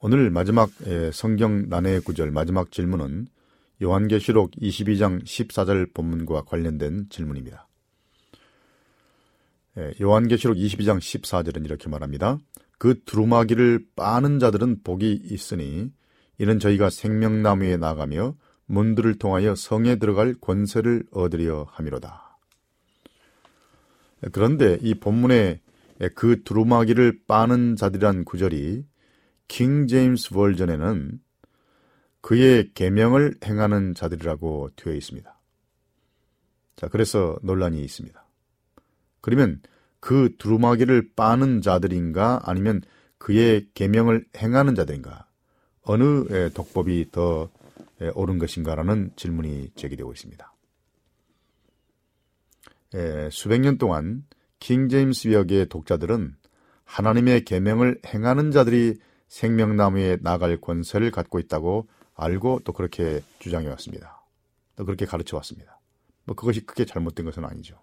오늘 0.00 0.30
마지막 0.30 0.70
예, 0.86 1.10
성경 1.12 1.68
난해 1.68 2.00
구절 2.00 2.30
마지막 2.30 2.72
질문은 2.72 3.28
요한계시록 3.82 4.52
22장 4.52 5.22
14절 5.22 5.94
본문과 5.94 6.42
관련된 6.42 7.06
질문입니다. 7.10 7.68
예, 9.76 9.92
요한계시록 10.00 10.56
22장 10.56 10.98
14절은 10.98 11.64
이렇게 11.64 11.88
말합니다. 11.88 12.38
그 12.78 13.02
두루마기를 13.04 13.86
빠는 13.96 14.38
자들은 14.38 14.82
복이 14.82 15.22
있으니 15.24 15.90
이는 16.38 16.58
저희가 16.58 16.90
생명나무에 16.90 17.76
나가며 17.76 18.36
문들을 18.66 19.18
통하여 19.18 19.54
성에 19.54 19.96
들어갈 19.96 20.34
권세를 20.40 21.04
얻으려 21.10 21.66
함이로다. 21.70 22.38
그런데 24.32 24.78
이 24.80 24.94
본문에 24.94 25.60
그 26.14 26.42
두루마기를 26.44 27.20
빠는 27.26 27.76
자들이란 27.76 28.24
구절이 28.24 28.84
킹 29.48 29.86
제임스 29.86 30.34
월전에는 30.34 31.20
그의 32.20 32.70
계명을 32.74 33.34
행하는 33.44 33.94
자들이라고 33.94 34.70
되어 34.76 34.94
있습니다. 34.94 35.38
자, 36.76 36.88
그래서 36.88 37.36
논란이 37.42 37.80
있습니다. 37.82 38.23
그러면 39.24 39.62
그 40.00 40.34
두루마기를 40.36 41.12
빠는 41.16 41.62
자들인가 41.62 42.42
아니면 42.44 42.82
그의 43.16 43.66
계명을 43.72 44.26
행하는 44.36 44.74
자들인가 44.74 45.26
어느 45.80 46.50
독법이 46.50 47.10
더 47.10 47.48
옳은 48.16 48.36
것인가라는 48.36 49.12
질문이 49.16 49.70
제기되고 49.76 50.12
있습니다. 50.12 50.54
수백 53.30 53.62
년 53.62 53.78
동안 53.78 54.26
킹 54.58 54.90
제임스 54.90 55.32
역의 55.32 55.70
독자들은 55.70 56.36
하나님의 56.84 57.46
계명을 57.46 58.02
행하는 58.04 58.50
자들이 58.50 58.98
생명나무에 59.28 60.18
나갈 60.20 60.60
권세를 60.60 61.10
갖고 61.10 61.38
있다고 61.38 61.88
알고 62.14 62.60
또 62.64 62.74
그렇게 62.74 63.22
주장해 63.38 63.68
왔습니다. 63.68 64.22
또 64.76 64.84
그렇게 64.84 65.06
가르쳐 65.06 65.38
왔습니다. 65.38 65.80
뭐 66.24 66.36
그것이 66.36 66.66
크게 66.66 66.84
잘못된 66.84 67.24
것은 67.24 67.46
아니죠. 67.46 67.82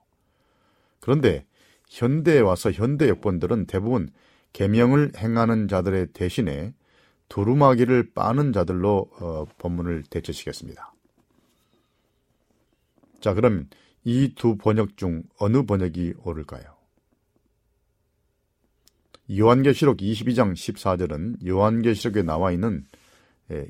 그런데 1.02 1.46
현대에 1.90 2.40
와서 2.40 2.72
현대 2.72 3.10
역본들은 3.10 3.66
대부분 3.66 4.10
계명을 4.54 5.14
행하는 5.18 5.68
자들의 5.68 6.08
대신에 6.14 6.74
두루마기를 7.28 8.12
빠는 8.14 8.54
자들로 8.54 9.10
어, 9.20 9.46
본문을 9.58 10.04
대체시켰습니다. 10.10 10.94
자, 13.20 13.34
그럼 13.34 13.68
이 14.04 14.34
두 14.36 14.58
번역 14.58 14.98
중 14.98 15.24
어느 15.38 15.64
번역이 15.64 16.16
옳을까요? 16.24 16.76
요한계시록 19.38 19.98
22장 19.98 20.54
14절은 20.54 21.46
요한계시록에 21.46 22.24
나와 22.24 22.52
있는 22.52 22.86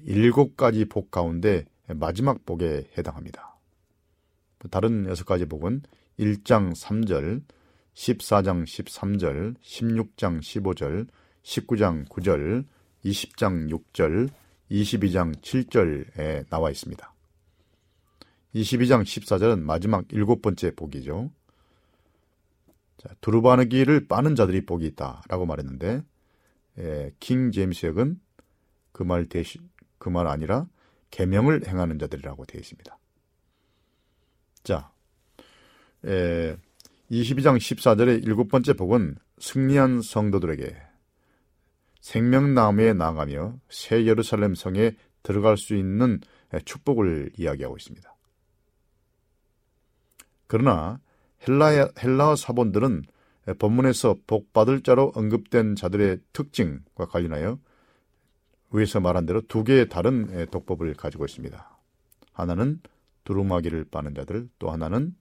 일곱 0.06 0.58
가지 0.58 0.86
복 0.86 1.12
가운데 1.12 1.66
마지막 1.88 2.46
복에 2.46 2.90
해당합니다. 2.98 3.58
다른 4.70 5.06
여섯 5.08 5.26
가지 5.26 5.46
복은 5.46 5.84
1장 6.20 6.76
3절, 6.76 7.44
14장 7.94 8.64
13절, 8.64 9.56
16장 9.62 10.40
15절, 10.40 11.08
19장 11.44 12.08
9절, 12.08 12.66
20장 13.04 13.70
6절, 13.70 14.30
22장 14.70 15.36
7절에 15.42 16.48
나와 16.50 16.70
있습니다. 16.72 17.14
22장 18.56 19.04
14절은 19.04 19.60
마지막 19.62 20.06
일곱 20.12 20.42
번째 20.42 20.76
복이죠. 20.76 21.32
자, 22.98 23.10
두루바느기를 23.22 24.08
빠는 24.08 24.36
자들이 24.36 24.66
복이 24.66 24.86
있다라고 24.88 25.46
말했는데 25.46 26.04
에, 26.78 27.12
킹 27.20 27.52
제임스 27.52 27.88
역은 27.88 28.20
그 28.92 29.04
말 29.04 29.26
대신 29.26 29.70
그 29.98 30.10
말 30.10 30.28
아니라 30.28 30.68
계명을 31.10 31.68
행하는 31.68 31.98
자들이라고 32.00 32.46
되어 32.46 32.60
있습니다. 32.60 32.98
자, 34.64 34.91
에, 36.06 36.56
22장 37.12 37.58
14절의 37.58 38.26
일곱 38.26 38.48
번째 38.48 38.74
복은 38.74 39.16
승리한 39.40 40.02
성도들에게 40.02 40.76
생명나무에 42.00 42.94
나가며 42.94 43.60
새 43.70 44.06
예루살렘 44.06 44.56
성에 44.56 44.96
들어갈 45.24 45.58
수 45.58 45.76
있는 45.76 46.20
축복을 46.66 47.32
이야기하고 47.38 47.78
있습니다. 47.78 48.16
그러나 50.48 51.00
헬라, 51.48 51.90
헬라어 52.02 52.36
사본들은 52.36 53.04
본문에서 53.58 54.18
복받을 54.28 54.82
자로 54.82 55.12
언급된 55.16 55.76
자들의 55.76 56.20
특징과 56.34 57.06
관련하여 57.08 57.60
위에서 58.72 59.00
말한 59.00 59.26
대로 59.26 59.42
두 59.42 59.64
개의 59.64 59.90
다른 59.90 60.46
독법을 60.48 60.94
가지고 60.94 61.26
있습니다. 61.26 61.80
하나는 62.34 62.80
두루마기를 63.24 63.86
빠는 63.86 64.16
자들, 64.16 64.50
또 64.60 64.72
하나는 64.72 65.16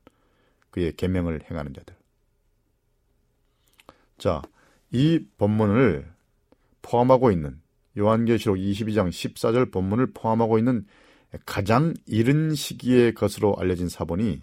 그의 0.70 0.94
계명을 0.96 1.42
행하는 1.50 1.74
자들. 1.74 1.94
자, 4.18 4.42
이 4.90 5.24
본문을 5.38 6.10
포함하고 6.82 7.30
있는 7.30 7.60
요한계시록 7.98 8.56
22장 8.56 9.08
14절 9.08 9.72
본문을 9.72 10.12
포함하고 10.12 10.58
있는 10.58 10.86
가장 11.46 11.94
이른 12.06 12.54
시기의 12.54 13.14
것으로 13.14 13.56
알려진 13.58 13.88
사본이 13.88 14.42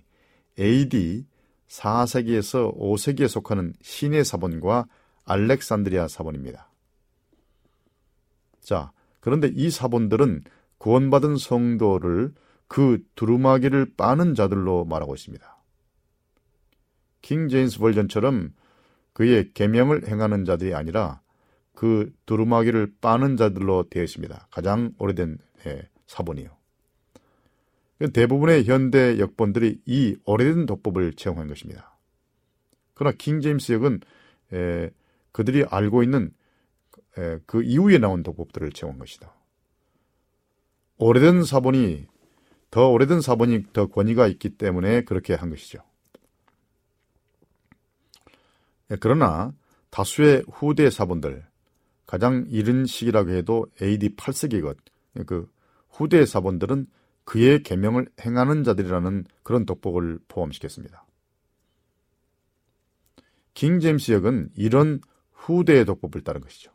AD 0.59 1.25
4세기에서 1.67 2.75
5세기에 2.77 3.27
속하는 3.27 3.73
신의 3.81 4.23
사본과 4.23 4.85
알렉산드리아 5.25 6.07
사본입니다. 6.07 6.71
자, 8.61 8.91
그런데 9.19 9.51
이 9.53 9.69
사본들은 9.69 10.43
구원받은 10.77 11.37
성도를 11.37 12.33
그 12.67 13.03
두루마기를 13.15 13.93
빠는 13.97 14.35
자들로 14.35 14.85
말하고 14.85 15.15
있습니다. 15.15 15.56
킹 17.27 17.49
제임스 17.49 17.79
버전처럼 17.79 18.53
그의 19.11 19.51
계명을 19.53 20.07
행하는 20.07 20.45
자들이 20.45 20.73
아니라 20.73 21.19
그 21.75 22.13
두루마기를 22.25 22.93
빠는 23.01 23.35
자들로 23.35 23.89
되어 23.89 24.03
있습니다. 24.03 24.47
가장 24.49 24.93
오래된 24.97 25.37
예, 25.65 25.89
사본이요. 26.05 26.55
대부분의 28.13 28.63
현대 28.63 29.19
역본들이 29.19 29.81
이 29.85 30.15
오래된 30.23 30.67
독법을 30.67 31.15
채용한 31.15 31.49
것입니다. 31.49 31.97
그러나 32.93 33.13
킹 33.17 33.41
제임스 33.41 33.73
역은 33.73 33.99
에, 34.53 34.89
그들이 35.33 35.65
알고 35.69 36.03
있는 36.03 36.31
에, 37.17 37.39
그 37.45 37.61
이후에 37.61 37.97
나온 37.97 38.23
독법들을 38.23 38.71
채용한 38.71 38.99
것이다. 38.99 39.35
오래된 40.97 41.43
사본이 41.43 42.07
더 42.71 42.87
오래된 42.87 43.19
사본이 43.19 43.73
더 43.73 43.87
권위가 43.87 44.27
있기 44.27 44.51
때문에 44.51 45.01
그렇게 45.01 45.33
한 45.33 45.49
것이죠. 45.49 45.79
예, 45.79 45.87
그러나 48.99 49.53
다수의 49.89 50.43
후대 50.51 50.89
사본들, 50.89 51.45
가장 52.05 52.45
이른 52.49 52.85
시기라고 52.85 53.31
해도 53.31 53.67
AD 53.81 54.15
8세기 54.15 54.61
것, 54.61 54.77
그 55.25 55.49
후대 55.89 56.25
사본들은 56.25 56.87
그의 57.25 57.63
계명을 57.63 58.07
행하는 58.21 58.63
자들이라는 58.63 59.25
그런 59.43 59.65
독복을 59.65 60.19
포함시켰습니다. 60.27 61.05
킹 63.53 63.79
제임스 63.79 64.11
역은 64.13 64.51
이런 64.55 65.01
후대의 65.33 65.83
독법을 65.85 66.23
따른 66.23 66.41
것이죠. 66.41 66.71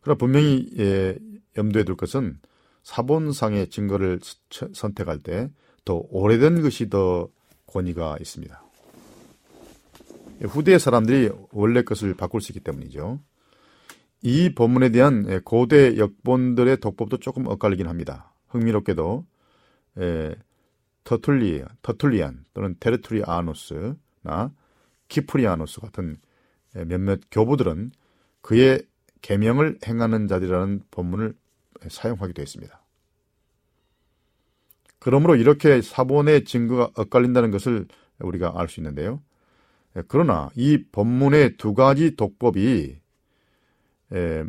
그러나 0.00 0.18
분명히 0.18 0.68
예, 0.78 1.18
염두에 1.56 1.84
둘 1.84 1.96
것은 1.96 2.38
사본상의 2.82 3.70
증거를 3.70 4.20
선택할 4.72 5.18
때 5.20 5.50
더 5.88 6.04
오래된 6.10 6.60
것이 6.60 6.90
더 6.90 7.30
권위가 7.64 8.18
있습니다. 8.20 8.62
후대 10.42 10.78
사람들이 10.78 11.30
원래 11.52 11.82
것을 11.82 12.14
바꿀 12.14 12.40
수 12.40 12.52
있기 12.52 12.60
때문이죠. 12.60 13.20
이 14.22 14.54
본문에 14.54 14.90
대한 14.90 15.40
고대 15.44 15.96
역본들의 15.96 16.78
독법도 16.78 17.18
조금 17.18 17.46
엇갈리긴 17.46 17.86
합니다. 17.86 18.32
흥미롭게도 18.48 19.26
에, 19.98 20.34
터툴리, 21.04 21.64
터툴리안 21.82 22.44
또는 22.54 22.76
테르투리아노스나 22.80 24.52
키프리아노스 25.08 25.80
같은 25.80 26.18
몇몇 26.74 27.20
교부들은 27.30 27.92
그의 28.42 28.82
계명을 29.22 29.78
행하는 29.86 30.28
자들이라는 30.28 30.82
본문을 30.90 31.34
사용하기도 31.88 32.42
했습니다. 32.42 32.82
그러므로 34.98 35.36
이렇게 35.36 35.80
사본의 35.80 36.44
증거가 36.44 36.90
엇갈린다는 36.94 37.50
것을 37.50 37.86
우리가 38.18 38.52
알 38.56 38.68
수 38.68 38.80
있는데요. 38.80 39.22
그러나 40.06 40.50
이 40.54 40.84
본문의 40.92 41.56
두 41.56 41.74
가지 41.74 42.14
독법이 42.14 42.96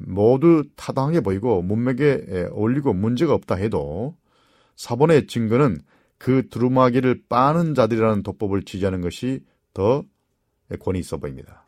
모두 0.06 0.64
타당해 0.76 1.22
보이고 1.22 1.62
문맥에 1.62 2.50
어울리고 2.52 2.94
문제가 2.94 3.34
없다 3.34 3.56
해도 3.56 4.16
사본의 4.76 5.28
증거는 5.28 5.80
그 6.18 6.48
두루마기를 6.50 7.24
빠는 7.30 7.76
자들이라는 7.76 8.24
독법을 8.24 8.64
지지하는 8.64 9.02
것이 9.02 9.42
더 9.74 10.04
권위 10.80 11.00
있어 11.00 11.18
보입니다. 11.18 11.68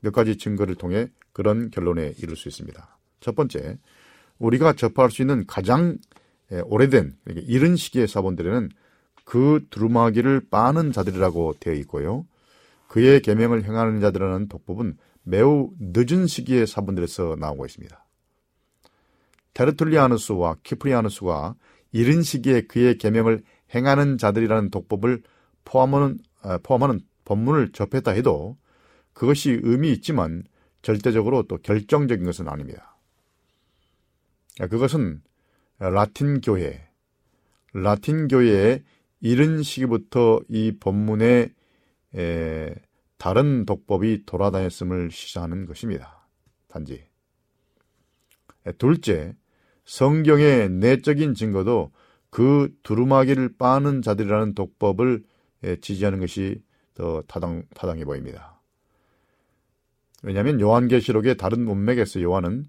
몇 0.00 0.12
가지 0.12 0.36
증거를 0.36 0.74
통해 0.74 1.08
그런 1.32 1.70
결론에 1.70 2.12
이를 2.18 2.36
수 2.36 2.48
있습니다. 2.48 2.98
첫 3.20 3.34
번째, 3.34 3.78
우리가 4.38 4.72
접할 4.72 5.10
수 5.10 5.22
있는 5.22 5.46
가장 5.46 5.96
오래된 6.64 7.16
이른 7.46 7.76
시기의 7.76 8.08
사본들에는 8.08 8.68
그 9.24 9.64
두루마기를 9.70 10.42
빠는 10.50 10.92
자들이라고 10.92 11.54
되어 11.60 11.74
있고요. 11.74 12.26
그의 12.92 13.22
계명을 13.22 13.64
행하는 13.64 14.00
자들이라는 14.00 14.48
독법은 14.48 14.98
매우 15.22 15.70
늦은 15.80 16.26
시기의 16.26 16.66
사본들에서 16.66 17.36
나오고 17.38 17.64
있습니다. 17.64 18.04
테르툴리아누스와 19.54 20.56
키프리아누스가 20.62 21.54
이른 21.92 22.20
시기에 22.20 22.66
그의 22.66 22.98
계명을 22.98 23.44
행하는 23.74 24.18
자들이라는 24.18 24.68
독법을 24.68 25.22
포함하는, 25.64 26.18
아, 26.42 26.58
포함하는 26.62 27.00
본문을 27.24 27.72
접했다 27.72 28.10
해도 28.10 28.58
그것이 29.14 29.58
의미 29.62 29.90
있지만 29.92 30.44
절대적으로 30.82 31.44
또 31.44 31.56
결정적인 31.56 32.26
것은 32.26 32.46
아닙니다. 32.46 32.98
그것은 34.68 35.22
라틴 35.78 36.42
교회, 36.42 36.86
라틴 37.72 38.28
교회의 38.28 38.82
이른 39.20 39.62
시기부터 39.62 40.40
이 40.50 40.76
본문의 40.78 41.54
에, 42.16 42.74
다른 43.18 43.64
독법이 43.64 44.24
돌아다녔음을 44.26 45.10
시사하는 45.10 45.66
것입니다. 45.66 46.26
단지. 46.68 47.04
둘째, 48.78 49.34
성경의 49.84 50.70
내적인 50.70 51.34
증거도 51.34 51.92
그 52.30 52.74
두루마기를 52.82 53.56
빠는 53.58 54.02
자들이라는 54.02 54.54
독법을 54.54 55.22
지지하는 55.80 56.18
것이 56.18 56.62
더 56.94 57.22
타당, 57.22 57.62
타당해 57.74 58.04
보입니다. 58.04 58.60
왜냐하면 60.22 60.60
요한계시록의 60.60 61.36
다른 61.36 61.64
문맥에서 61.64 62.22
요한은 62.22 62.64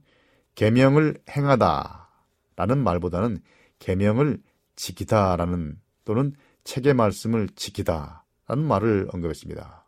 계명을 0.56 1.20
행하다라는 1.30 2.84
말보다는 2.84 3.40
계명을 3.80 4.42
지키다라는 4.76 5.80
또는 6.06 6.34
책의 6.64 6.94
말씀을 6.94 7.50
지키다 7.56 8.23
라는 8.48 8.66
말을 8.66 9.08
언급했습니다. 9.12 9.86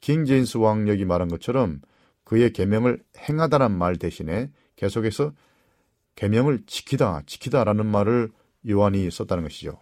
킹 0.00 0.24
제인스 0.24 0.58
왕력이 0.58 1.04
말한 1.04 1.28
것처럼 1.28 1.80
그의 2.24 2.52
계명을 2.52 3.02
행하다란 3.16 3.76
말 3.76 3.96
대신에 3.96 4.50
계속해서 4.76 5.32
계명을 6.16 6.64
지키다, 6.66 7.22
지키다라는 7.26 7.86
말을 7.86 8.30
요한이 8.68 9.10
썼다는 9.10 9.44
것이죠. 9.44 9.78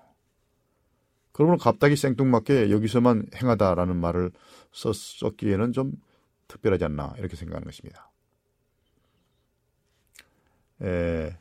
그러므로 1.32 1.58
갑자기 1.58 1.96
생뚱맞게 1.96 2.70
여기서만 2.70 3.26
행하다라는 3.34 3.96
말을 3.96 4.32
썼, 4.72 4.94
썼기에는 4.94 5.72
좀 5.72 5.92
특별하지 6.48 6.84
않나 6.84 7.14
이렇게 7.18 7.36
생각하는 7.36 7.64
것입니다. 7.64 8.10
에, 10.82 11.36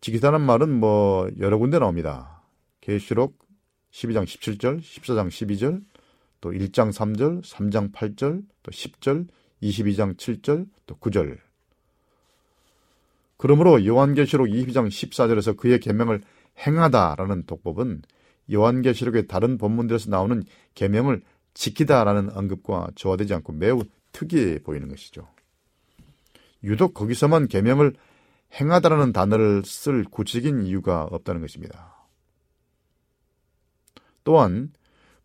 지키다는 0.00 0.40
말은 0.40 0.70
뭐 0.70 1.28
여러 1.38 1.58
군데 1.58 1.78
나옵니다. 1.78 2.42
계시록 2.80 3.45
12장 3.92 4.24
17절, 4.24 4.80
14장 4.80 5.28
12절, 5.28 5.84
또 6.40 6.50
1장 6.50 6.92
3절, 6.92 7.42
3장 7.42 7.92
8절, 7.92 8.44
또 8.62 8.70
10절, 8.70 9.26
22장 9.62 10.16
7절, 10.16 10.68
또 10.86 10.96
9절. 10.96 11.38
그러므로 13.36 13.84
요한계시록 13.84 14.46
22장 14.48 14.88
14절에서 14.88 15.56
그의 15.56 15.80
계명을 15.80 16.22
행하다라는 16.66 17.44
독법은 17.46 18.02
요한계시록의 18.52 19.26
다른 19.26 19.58
본문들에서 19.58 20.10
나오는 20.10 20.42
계명을 20.74 21.22
지키다라는 21.54 22.36
언급과 22.36 22.88
조화되지 22.94 23.34
않고 23.34 23.52
매우 23.52 23.82
특이해 24.12 24.60
보이는 24.60 24.88
것이죠. 24.88 25.28
유독 26.62 26.94
거기서만 26.94 27.48
계명을 27.48 27.94
행하다라는 28.58 29.12
단어를 29.12 29.62
쓸 29.64 30.04
구체적인 30.04 30.62
이유가 30.62 31.04
없다는 31.04 31.40
것입니다. 31.40 31.95
또한 34.26 34.72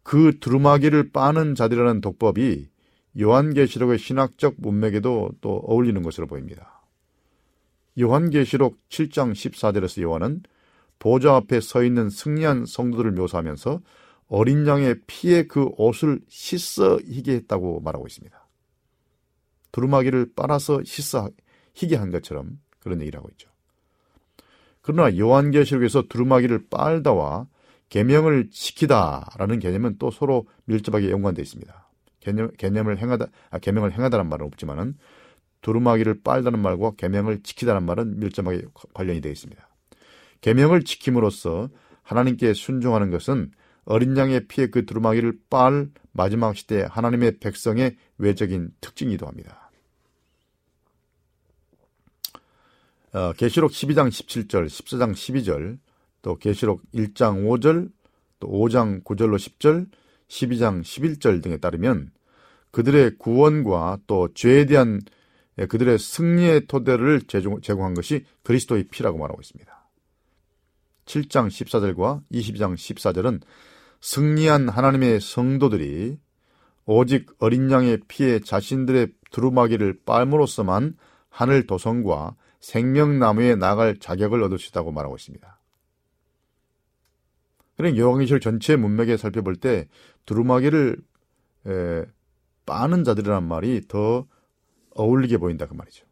그 0.04 0.38
두루마기를 0.40 1.12
빠는 1.12 1.56
자들이라는 1.56 2.02
독법이 2.02 2.70
요한계시록의 3.20 3.98
신학적 3.98 4.56
문맥에도 4.60 5.32
또 5.42 5.58
어울리는 5.66 6.04
것으로 6.04 6.28
보입니다. 6.28 6.84
요한계시록 8.00 8.78
7장 8.90 9.32
14절에서 9.34 10.04
요한은 10.04 10.44
보좌 11.00 11.36
앞에 11.36 11.62
서 11.62 11.84
있는 11.84 12.12
승리한 12.12 12.68
성도들을 12.68 13.12
묘사하면서 13.14 13.82
어린 14.28 14.68
양의 14.68 15.02
피에 15.08 15.48
그 15.48 15.72
옷을 15.78 16.22
씻어 16.28 17.00
희게 17.00 17.34
했다고 17.34 17.82
말하고 17.82 18.06
있습니다. 18.06 18.48
두루마기를 19.72 20.34
빨아서 20.36 20.84
씻어 20.84 21.32
희게 21.74 21.96
한 21.96 22.12
것처럼 22.12 22.60
그런 22.80 23.02
얘기를 23.02 23.18
하고 23.18 23.30
있죠. 23.32 23.50
그러나 24.84 25.18
요한계시록에서 25.18 26.04
두루마기를 26.04 26.68
빨다와 26.70 27.48
계명을 27.92 28.50
지키다라는 28.52 29.60
개념은 29.60 29.98
또 30.00 30.12
서로 30.12 30.48
밀접하게 30.64 31.12
연관되어 31.12 31.44
있습니다. 31.44 31.90
개념, 32.22 32.50
개념을 32.58 32.98
행하다, 32.98 33.28
아, 33.50 33.60
계명을 33.60 33.92
행하다는 33.92 34.30
말은 34.30 34.46
없지만은 34.46 34.96
두루마기를 35.60 36.22
빨다는 36.24 36.60
말과 36.60 36.92
계명을 36.96 37.44
지키다는 37.44 37.84
말은 37.84 38.20
밀접하게 38.20 38.64
관련이 38.94 39.20
되어 39.20 39.34
있습니다. 39.34 39.68
계명을 40.40 40.86
지킴으로써 40.86 41.70
하나님께 42.02 42.54
순종하는 42.54 43.12
것은 43.12 43.52
어린 43.84 44.16
양의 44.16 44.48
피에 44.48 44.68
그 44.68 44.86
두루마기를 44.86 45.40
빨 45.50 45.90
마지막 46.14 46.56
시대 46.56 46.88
하나님의 46.90 47.40
백성의 47.40 47.98
외적인 48.18 48.72
특징이기도 48.80 49.28
합니다. 49.28 49.70
어, 53.12 53.34
계시록 53.34 53.72
12장 53.72 54.08
17절, 54.08 54.68
14장 54.68 55.12
12절, 55.12 55.78
또 56.22 56.38
계시록 56.38 56.82
1장 56.94 57.46
5절, 57.48 57.92
또 58.40 58.48
5장 58.48 59.04
9절로 59.04 59.36
10절, 59.36 59.90
12장 60.28 60.82
11절 60.82 61.44
등에 61.44 61.58
따르면 61.58 62.12
그들의 62.72 63.18
구원과 63.18 64.00
또 64.08 64.30
죄에 64.34 64.66
대한 64.66 65.02
그들의 65.58 66.00
승리의 66.00 66.68
토대를 66.68 67.22
제공한 67.28 67.94
것이 67.94 68.26
그리스도의 68.44 68.86
피라고 68.90 69.18
말하고 69.18 69.42
있습니다. 69.42 69.90
7장 71.06 71.48
14절과 71.48 72.24
22장 72.32 72.76
14절은 72.76 73.42
승리한 74.00 74.70
하나님의 74.70 75.20
성도들이 75.20 76.18
오직 76.86 77.32
어린 77.40 77.70
양의 77.70 78.00
피에 78.08 78.40
자신들의 78.40 79.10
두루마기를 79.32 80.00
빨므로써만 80.06 80.96
하늘 81.30 81.68
도성과 81.68 82.36
생명나무에 82.60 83.56
나갈 83.56 83.98
자격을 83.98 84.42
있다고 84.70 84.92
말하고 84.92 85.16
있습니다. 85.16 85.61
그러니까 87.82 88.02
여왕계시록 88.04 88.42
전체 88.42 88.76
문맥에 88.76 89.18
살펴볼 89.18 89.56
때 89.56 89.88
두루마기를 90.26 90.98
에, 91.68 92.06
빠는 92.66 93.04
자들이라는 93.04 93.48
말이 93.48 93.82
더 93.88 94.28
어울리게 94.92 95.38
보인다 95.38 95.66
그 95.66 95.74
말이죠. 95.74 96.06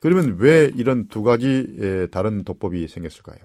그러면 0.00 0.36
왜 0.38 0.70
이런 0.74 1.08
두 1.08 1.22
가지 1.22 2.08
다른 2.10 2.44
독법이 2.44 2.86
생겼을까요? 2.86 3.38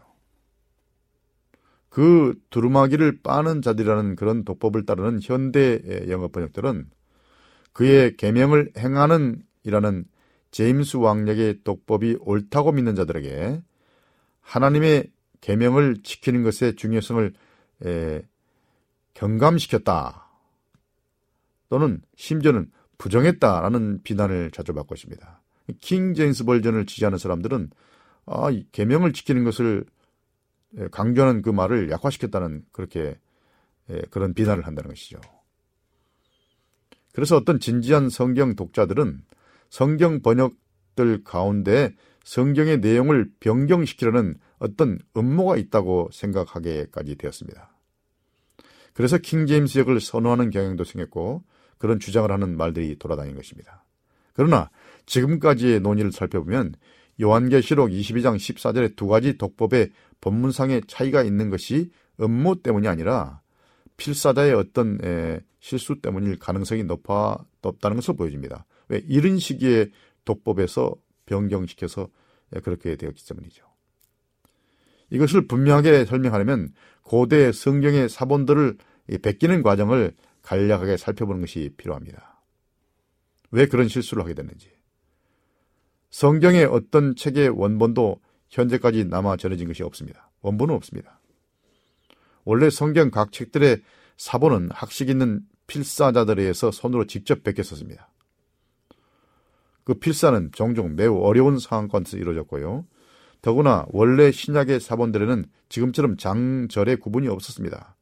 그 1.89 2.35
두루마기를 2.49 3.21
빠는 3.21 3.61
자들이라는 3.61 4.15
그런 4.15 4.43
독법을 4.43 4.85
따르는 4.85 5.19
현대 5.21 5.79
영어 6.09 6.27
번역들은 6.27 6.89
그의 7.73 8.17
계명을 8.17 8.73
행하는 8.77 9.41
이라는 9.63 10.05
제임스 10.51 10.97
왕력의 10.97 11.63
독법이 11.63 12.17
옳다고 12.19 12.73
믿는 12.73 12.95
자들에게 12.95 13.61
하나님의 14.41 15.11
계명을 15.41 16.03
지키는 16.03 16.43
것의 16.43 16.75
중요성을 16.75 17.33
에, 17.85 18.21
경감시켰다. 19.13 20.27
또는 21.69 22.01
심지어는 22.15 22.71
부정했다라는 22.97 24.03
비난을 24.03 24.51
자주 24.51 24.73
받고 24.73 24.95
있습니다. 24.95 25.41
킹 25.79 26.13
제임스 26.13 26.45
버전을 26.45 26.85
지지하는 26.85 27.17
사람들은 27.17 27.69
아, 28.25 28.49
계명을 28.71 29.13
지키는 29.13 29.43
것을 29.43 29.85
강조하는 30.91 31.41
그 31.41 31.49
말을 31.49 31.89
약화시켰다는 31.89 32.63
그렇게 32.71 33.17
그런 34.09 34.33
비난을 34.33 34.65
한다는 34.65 34.89
것이죠. 34.89 35.19
그래서 37.13 37.35
어떤 37.35 37.59
진지한 37.59 38.09
성경 38.09 38.55
독자들은 38.55 39.23
성경 39.69 40.21
번역들 40.21 41.23
가운데 41.23 41.93
성경의 42.23 42.79
내용을 42.79 43.31
변경시키려는 43.39 44.35
어떤 44.59 44.99
음모가 45.17 45.57
있다고 45.57 46.09
생각하게까지 46.11 47.15
되었습니다. 47.15 47.75
그래서 48.93 49.17
킹제임스 49.17 49.79
역을 49.79 49.99
선호하는 49.99 50.49
경향도 50.49 50.83
생겼고 50.83 51.43
그런 51.77 51.99
주장을 51.99 52.29
하는 52.29 52.57
말들이 52.57 52.97
돌아다닌 52.99 53.35
것입니다. 53.35 53.83
그러나 54.33 54.69
지금까지의 55.05 55.79
논의를 55.79 56.11
살펴보면 56.11 56.75
요한계시록 57.21 57.89
22장 57.89 58.35
14절의 58.35 58.95
두 58.95 59.07
가지 59.07 59.37
독법의 59.37 59.89
법문상의 60.21 60.83
차이가 60.87 61.23
있는 61.23 61.49
것이 61.49 61.91
음모 62.19 62.61
때문이 62.61 62.87
아니라 62.87 63.41
필사자의 63.97 64.53
어떤 64.53 64.97
에, 65.03 65.39
실수 65.59 66.01
때문일 66.01 66.39
가능성이 66.39 66.83
높아 66.83 67.37
높다는 67.61 67.97
것을 67.97 68.15
보여줍니다. 68.15 68.65
왜 68.89 69.03
이런 69.07 69.37
시기에 69.37 69.87
독법에서 70.25 70.95
변경시켜서 71.31 72.09
그렇게 72.63 72.97
되었기 72.97 73.25
때문이죠. 73.25 73.65
이것을 75.09 75.47
분명하게 75.47 76.05
설명하려면 76.05 76.73
고대 77.01 77.51
성경의 77.51 78.09
사본들을 78.09 78.77
베끼는 79.21 79.63
과정을 79.63 80.13
간략하게 80.41 80.97
살펴보는 80.97 81.41
것이 81.41 81.73
필요합니다. 81.77 82.43
왜 83.51 83.65
그런 83.65 83.87
실수를 83.87 84.23
하게 84.23 84.33
됐는지. 84.33 84.69
성경의 86.09 86.65
어떤 86.65 87.15
책의 87.15 87.49
원본도 87.49 88.19
현재까지 88.49 89.05
남아 89.05 89.37
전해진 89.37 89.67
것이 89.67 89.83
없습니다. 89.83 90.29
원본은 90.41 90.75
없습니다. 90.75 91.21
원래 92.43 92.69
성경 92.69 93.11
각 93.11 93.31
책들의 93.31 93.81
사본은 94.17 94.69
학식 94.71 95.09
있는 95.09 95.41
필사자들에 95.67 96.41
의해서 96.41 96.71
손으로 96.71 97.05
직접 97.05 97.43
베꼈었습니다. 97.43 98.10
그 99.83 99.95
필사는 99.95 100.51
종종 100.53 100.95
매우 100.95 101.19
어려운 101.21 101.59
상황 101.59 101.87
가운데서 101.87 102.17
이루어졌고요. 102.17 102.85
더구나 103.41 103.85
원래 103.89 104.31
신약의 104.31 104.79
사본들에는 104.79 105.45
지금처럼 105.69 106.17
장절의 106.17 106.97
구분이 106.97 107.27
없었습니다. 107.27 107.95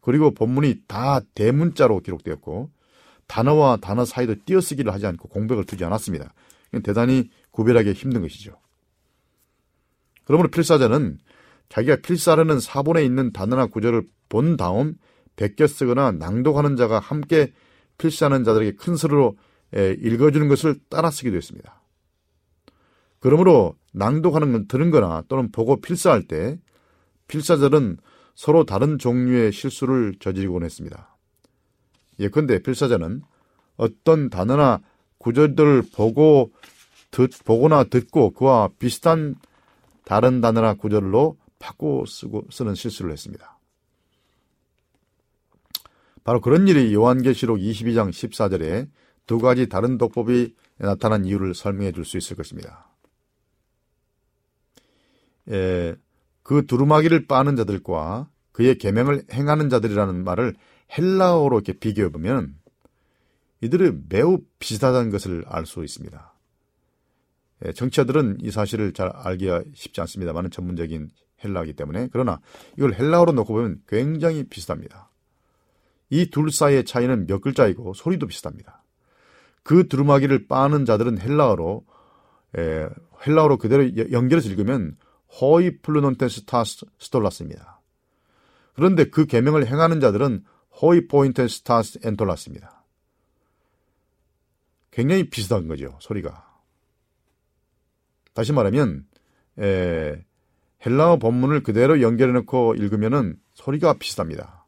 그리고 0.00 0.32
본문이 0.32 0.82
다 0.88 1.20
대문자로 1.34 2.00
기록되었고 2.00 2.70
단어와 3.26 3.76
단어 3.76 4.04
사이도 4.04 4.36
띄어쓰기를 4.44 4.92
하지 4.92 5.06
않고 5.06 5.28
공백을 5.28 5.64
두지 5.64 5.84
않았습니다. 5.84 6.32
대단히 6.82 7.30
구별하기 7.52 7.92
힘든 7.92 8.22
것이죠. 8.22 8.56
그러므로 10.24 10.48
필사자는 10.48 11.18
자기가 11.68 11.96
필사라는 11.96 12.58
사본에 12.58 13.04
있는 13.04 13.32
단어나 13.32 13.66
구절을 13.66 14.02
본 14.28 14.56
다음 14.56 14.94
베껴 15.36 15.66
쓰거나 15.66 16.12
낭독하는 16.12 16.76
자가 16.76 16.98
함께 16.98 17.52
필사하는 17.98 18.44
자들에게 18.44 18.76
큰 18.76 18.96
소리로 18.96 19.36
읽어주는 19.72 20.48
것을 20.48 20.76
따라 20.88 21.10
쓰기도 21.10 21.36
했습니다. 21.36 21.80
그러므로 23.20 23.76
낭독하는 23.92 24.52
건 24.52 24.68
들은 24.68 24.90
거나 24.90 25.22
또는 25.28 25.52
보고 25.52 25.80
필사할 25.80 26.24
때 26.24 26.58
필사자들은 27.28 27.98
서로 28.34 28.64
다른 28.64 28.98
종류의 28.98 29.52
실수를 29.52 30.14
저지르곤 30.18 30.64
했습니다. 30.64 31.16
예컨대 32.18 32.62
필사자는 32.62 33.22
어떤 33.76 34.30
단어나 34.30 34.80
구절들을 35.18 35.84
보고 35.94 36.52
듣, 37.10 37.30
보거나 37.44 37.84
듣고 37.84 38.30
그와 38.30 38.70
비슷한 38.78 39.34
다른 40.04 40.40
단어나 40.40 40.74
구절로 40.74 41.36
바꿔 41.58 42.04
쓰고 42.06 42.46
쓰는 42.50 42.74
실수를 42.74 43.12
했습니다. 43.12 43.58
바로 46.24 46.40
그런 46.40 46.68
일이 46.68 46.92
요한계시록 46.94 47.58
22장 47.58 48.10
14절에 48.10 48.88
두 49.30 49.38
가지 49.38 49.68
다른 49.68 49.96
독법이 49.96 50.56
나타난 50.78 51.24
이유를 51.24 51.54
설명해 51.54 51.92
줄 51.92 52.04
수 52.04 52.18
있을 52.18 52.36
것입니다. 52.36 52.90
에, 55.48 55.94
그 56.42 56.66
두루마기를 56.66 57.28
빠는 57.28 57.54
자들과 57.54 58.28
그의 58.50 58.76
계명을 58.76 59.26
행하는 59.32 59.68
자들이라는 59.68 60.24
말을 60.24 60.56
헬라어로 60.98 61.58
이렇게 61.58 61.74
비교해 61.74 62.08
보면 62.08 62.56
이들은 63.60 64.06
매우 64.08 64.40
비슷하다는 64.58 65.12
것을 65.12 65.44
알 65.46 65.64
수 65.64 65.84
있습니다. 65.84 66.34
청취자들은 67.76 68.38
이 68.40 68.50
사실을 68.50 68.92
잘 68.92 69.10
알기가 69.10 69.62
쉽지 69.74 70.00
않습니다만 70.00 70.50
전문적인 70.50 71.08
헬라어이기 71.44 71.74
때문에 71.74 72.08
그러나 72.10 72.40
이걸 72.76 72.94
헬라어로 72.94 73.30
놓고 73.30 73.52
보면 73.52 73.82
굉장히 73.86 74.42
비슷합니다. 74.42 75.08
이 76.08 76.26
둘 76.30 76.50
사이의 76.50 76.84
차이는 76.84 77.28
몇 77.28 77.40
글자이고 77.40 77.94
소리도 77.94 78.26
비슷합니다. 78.26 78.79
그 79.70 79.86
두루마기를 79.86 80.48
빠는 80.48 80.84
자들은 80.84 81.20
헬라어로 81.20 81.86
에, 82.58 82.88
헬라어로 83.24 83.58
그대로 83.58 84.10
연결해서 84.10 84.48
읽으면 84.48 84.96
οἱ 85.40 85.78
πλύνοντες 85.78 86.44
τὰς 86.44 86.64
στολάς입니다. 86.98 87.80
그런데 88.74 89.04
그 89.04 89.26
계명을 89.26 89.68
행하는 89.68 90.00
자들은 90.00 90.42
οἱ 90.82 91.06
ποιοῦντες 91.06 91.62
τὰς 91.62 91.82
ἐντολάς입니다. 92.02 92.84
굉장히 94.90 95.30
비슷한 95.30 95.68
거죠, 95.68 95.96
소리가. 96.00 96.52
다시 98.34 98.52
말하면 98.52 99.06
에, 99.60 100.20
헬라어 100.84 101.18
본문을 101.20 101.62
그대로 101.62 102.02
연결해 102.02 102.32
놓고 102.32 102.74
읽으면은 102.74 103.36
소리가 103.54 103.98
비슷합니다. 104.00 104.66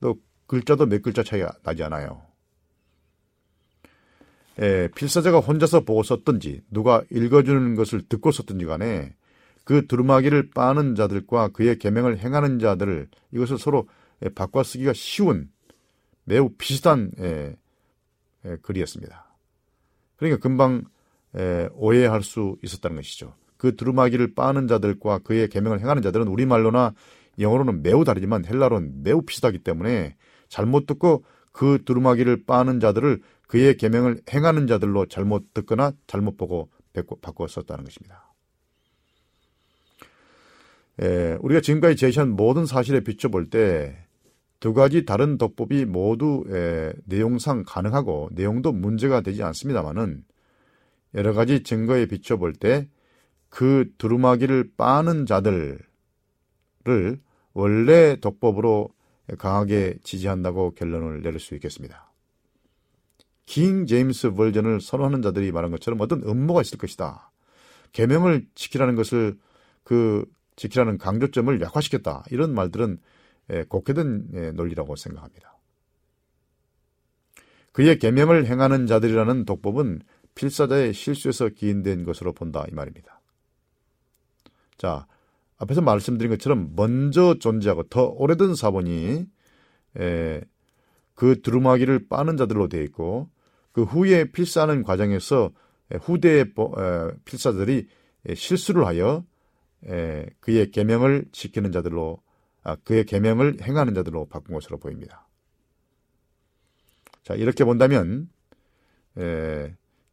또 0.00 0.16
글자도 0.46 0.86
몇 0.86 1.02
글자 1.02 1.22
차이가 1.22 1.52
나지 1.62 1.82
않아요. 1.84 2.29
에, 4.60 4.88
필사자가 4.88 5.40
혼자서 5.40 5.84
보고 5.84 6.02
썼든지 6.02 6.62
누가 6.70 7.02
읽어주는 7.10 7.74
것을 7.74 8.02
듣고 8.08 8.30
썼든지 8.30 8.66
간에 8.66 9.14
그 9.64 9.86
두루마기를 9.86 10.50
빠는 10.50 10.94
자들과 10.94 11.48
그의 11.48 11.78
계명을 11.78 12.18
행하는 12.18 12.58
자들을 12.58 13.08
이것을 13.32 13.58
서로 13.58 13.88
바꿔 14.34 14.62
쓰기가 14.62 14.92
쉬운 14.92 15.48
매우 16.24 16.50
비슷한 16.58 17.10
에, 17.18 17.56
에, 18.44 18.56
글이었습니다. 18.62 19.26
그러니까 20.16 20.40
금방 20.40 20.84
에, 21.36 21.68
오해할 21.72 22.22
수 22.22 22.56
있었다는 22.62 22.96
것이죠. 22.96 23.34
그 23.56 23.76
두루마기를 23.76 24.34
빠는 24.34 24.68
자들과 24.68 25.18
그의 25.18 25.48
계명을 25.48 25.80
행하는 25.80 26.02
자들은 26.02 26.28
우리말로나 26.28 26.94
영어로는 27.38 27.82
매우 27.82 28.04
다르지만 28.04 28.44
헬라로는 28.44 29.02
매우 29.02 29.22
비슷하기 29.22 29.58
때문에 29.58 30.16
잘못 30.48 30.86
듣고 30.86 31.24
그 31.52 31.82
두루마기를 31.84 32.44
빠는 32.44 32.80
자들을 32.80 33.20
그의 33.50 33.76
계명을 33.76 34.22
행하는 34.32 34.66
자들로 34.66 35.06
잘못 35.06 35.52
듣거나 35.54 35.92
잘못 36.06 36.36
보고 36.36 36.70
바꿔 37.20 37.46
썼다는 37.46 37.84
것입니다. 37.84 38.32
에, 41.00 41.36
우리가 41.40 41.60
지금까지 41.60 41.96
제시한 41.96 42.30
모든 42.30 42.66
사실에 42.66 43.00
비춰볼 43.00 43.50
때 43.50 43.96
두 44.60 44.74
가지 44.74 45.06
다른 45.06 45.38
독법이 45.38 45.86
모두 45.86 46.44
에, 46.50 46.92
내용상 47.06 47.64
가능하고 47.66 48.28
내용도 48.32 48.72
문제가 48.72 49.22
되지 49.22 49.42
않습니다만은 49.42 50.22
여러 51.14 51.32
가지 51.32 51.62
증거에 51.62 52.06
비춰볼 52.06 52.52
때 52.54 52.88
그 53.50 53.90
두루마기를 53.98 54.70
빠는 54.76 55.26
자들을 55.26 55.80
원래 57.52 58.16
독법으로 58.16 58.88
강하게 59.38 59.98
지지한다고 60.02 60.70
결론을 60.74 61.22
내릴 61.22 61.40
수 61.40 61.54
있겠습니다. 61.56 62.09
킹 63.50 63.84
제임스 63.86 64.34
버전을 64.34 64.80
선호하는 64.80 65.22
자들이 65.22 65.50
말한 65.50 65.72
것처럼 65.72 66.00
어떤 66.00 66.22
음모가 66.22 66.60
있을 66.60 66.78
것이다. 66.78 67.32
계명을 67.90 68.46
지키라는 68.54 68.94
것을 68.94 69.36
그 69.82 70.24
지키라는 70.54 70.98
강조점을 70.98 71.60
약화시켰다. 71.60 72.22
이런 72.30 72.54
말들은 72.54 72.98
곡해된 73.68 74.52
논리라고 74.54 74.94
생각합니다. 74.94 75.58
그의 77.72 77.98
계명을 77.98 78.46
행하는 78.46 78.86
자들이라는 78.86 79.46
독법은 79.46 80.02
필사자의 80.36 80.94
실수에서 80.94 81.48
기인된 81.48 82.04
것으로 82.04 82.32
본다 82.32 82.64
이 82.70 82.72
말입니다. 82.72 83.20
자, 84.78 85.08
앞에서 85.56 85.80
말씀드린 85.80 86.30
것처럼 86.30 86.70
먼저 86.76 87.34
존재하고 87.40 87.82
더 87.88 88.04
오래된 88.04 88.54
사본이 88.54 89.26
에, 89.98 90.40
그 91.14 91.42
두루마기를 91.42 92.06
빠는 92.08 92.36
자들로 92.36 92.68
되어 92.68 92.82
있고 92.82 93.28
그 93.72 93.84
후에 93.84 94.30
필사하는 94.32 94.82
과정에서 94.82 95.52
후대의 96.02 96.52
필사들이 97.24 97.88
실수를 98.34 98.86
하여 98.86 99.24
그의 100.40 100.70
계명을 100.70 101.26
지키는 101.32 101.72
자들로 101.72 102.22
아, 102.62 102.76
그의 102.76 103.06
계명을 103.06 103.62
행하는 103.62 103.94
자들로 103.94 104.26
바꾼 104.26 104.54
것으로 104.54 104.78
보입니다. 104.78 105.26
자 107.22 107.34
이렇게 107.34 107.64
본다면 107.64 108.28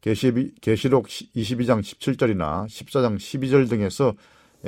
계시록 0.02 1.08
22장 1.08 1.82
17절이나 1.82 2.66
14장 2.68 3.18
12절 3.18 3.70
등에서 3.70 4.16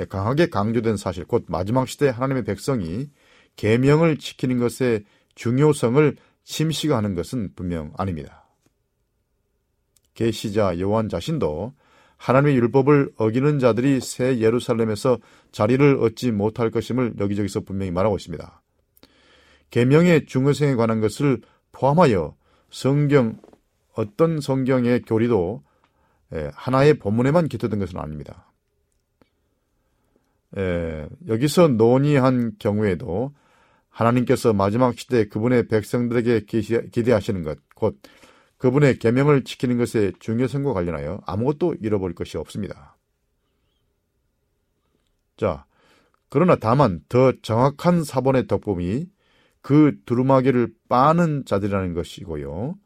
강하게 0.08 0.46
강조된 0.46 0.96
사실, 0.96 1.24
곧 1.24 1.44
마지막 1.48 1.88
시대 1.88 2.08
하나님의 2.08 2.44
백성이 2.44 3.10
계명을 3.56 4.18
지키는 4.18 4.58
것의 4.58 5.04
중요성을 5.34 6.16
침시가 6.44 6.96
하는 6.96 7.14
것은 7.14 7.54
분명 7.54 7.92
아닙니다. 7.96 8.39
계시자 10.14 10.78
요한 10.80 11.08
자신도 11.08 11.74
하나님의 12.16 12.56
율법을 12.56 13.12
어기는 13.16 13.58
자들이 13.58 14.00
새 14.00 14.40
예루살렘에서 14.40 15.18
자리를 15.52 15.96
얻지 16.00 16.32
못할 16.32 16.70
것임을 16.70 17.14
여기저기서 17.18 17.60
분명히 17.60 17.90
말하고 17.90 18.16
있습니다. 18.16 18.62
계명의 19.70 20.26
중요성에 20.26 20.74
관한 20.74 21.00
것을 21.00 21.40
포함하여 21.72 22.36
성경 22.70 23.38
어떤 23.94 24.40
성경의 24.40 25.02
교리도 25.02 25.62
하나의 26.52 26.94
본문에만 26.94 27.48
기초된 27.48 27.78
것은 27.78 27.98
아닙니다. 27.98 28.52
여기서 31.28 31.68
논의한 31.68 32.52
경우에도 32.58 33.32
하나님께서 33.88 34.52
마지막 34.52 34.98
시대 34.98 35.26
그분의 35.26 35.68
백성들에게 35.68 36.46
기대하시는 36.92 37.42
것, 37.42 37.58
곧 37.74 37.98
그분의 38.60 38.98
계명을 38.98 39.44
지키는 39.44 39.78
것의 39.78 40.12
중요성과 40.20 40.74
관련하여 40.74 41.22
아무것도 41.24 41.76
잃어버릴 41.80 42.14
것이 42.14 42.36
없습니다. 42.36 42.98
자, 45.38 45.64
그러나 46.28 46.56
다만 46.56 47.00
더 47.08 47.32
정확한 47.40 48.04
사본의 48.04 48.48
덕범이 48.48 49.06
그 49.62 49.96
두루마기를 50.04 50.74
빠는 50.90 51.46
자들이라는 51.46 51.94
것이고요. 51.94 52.78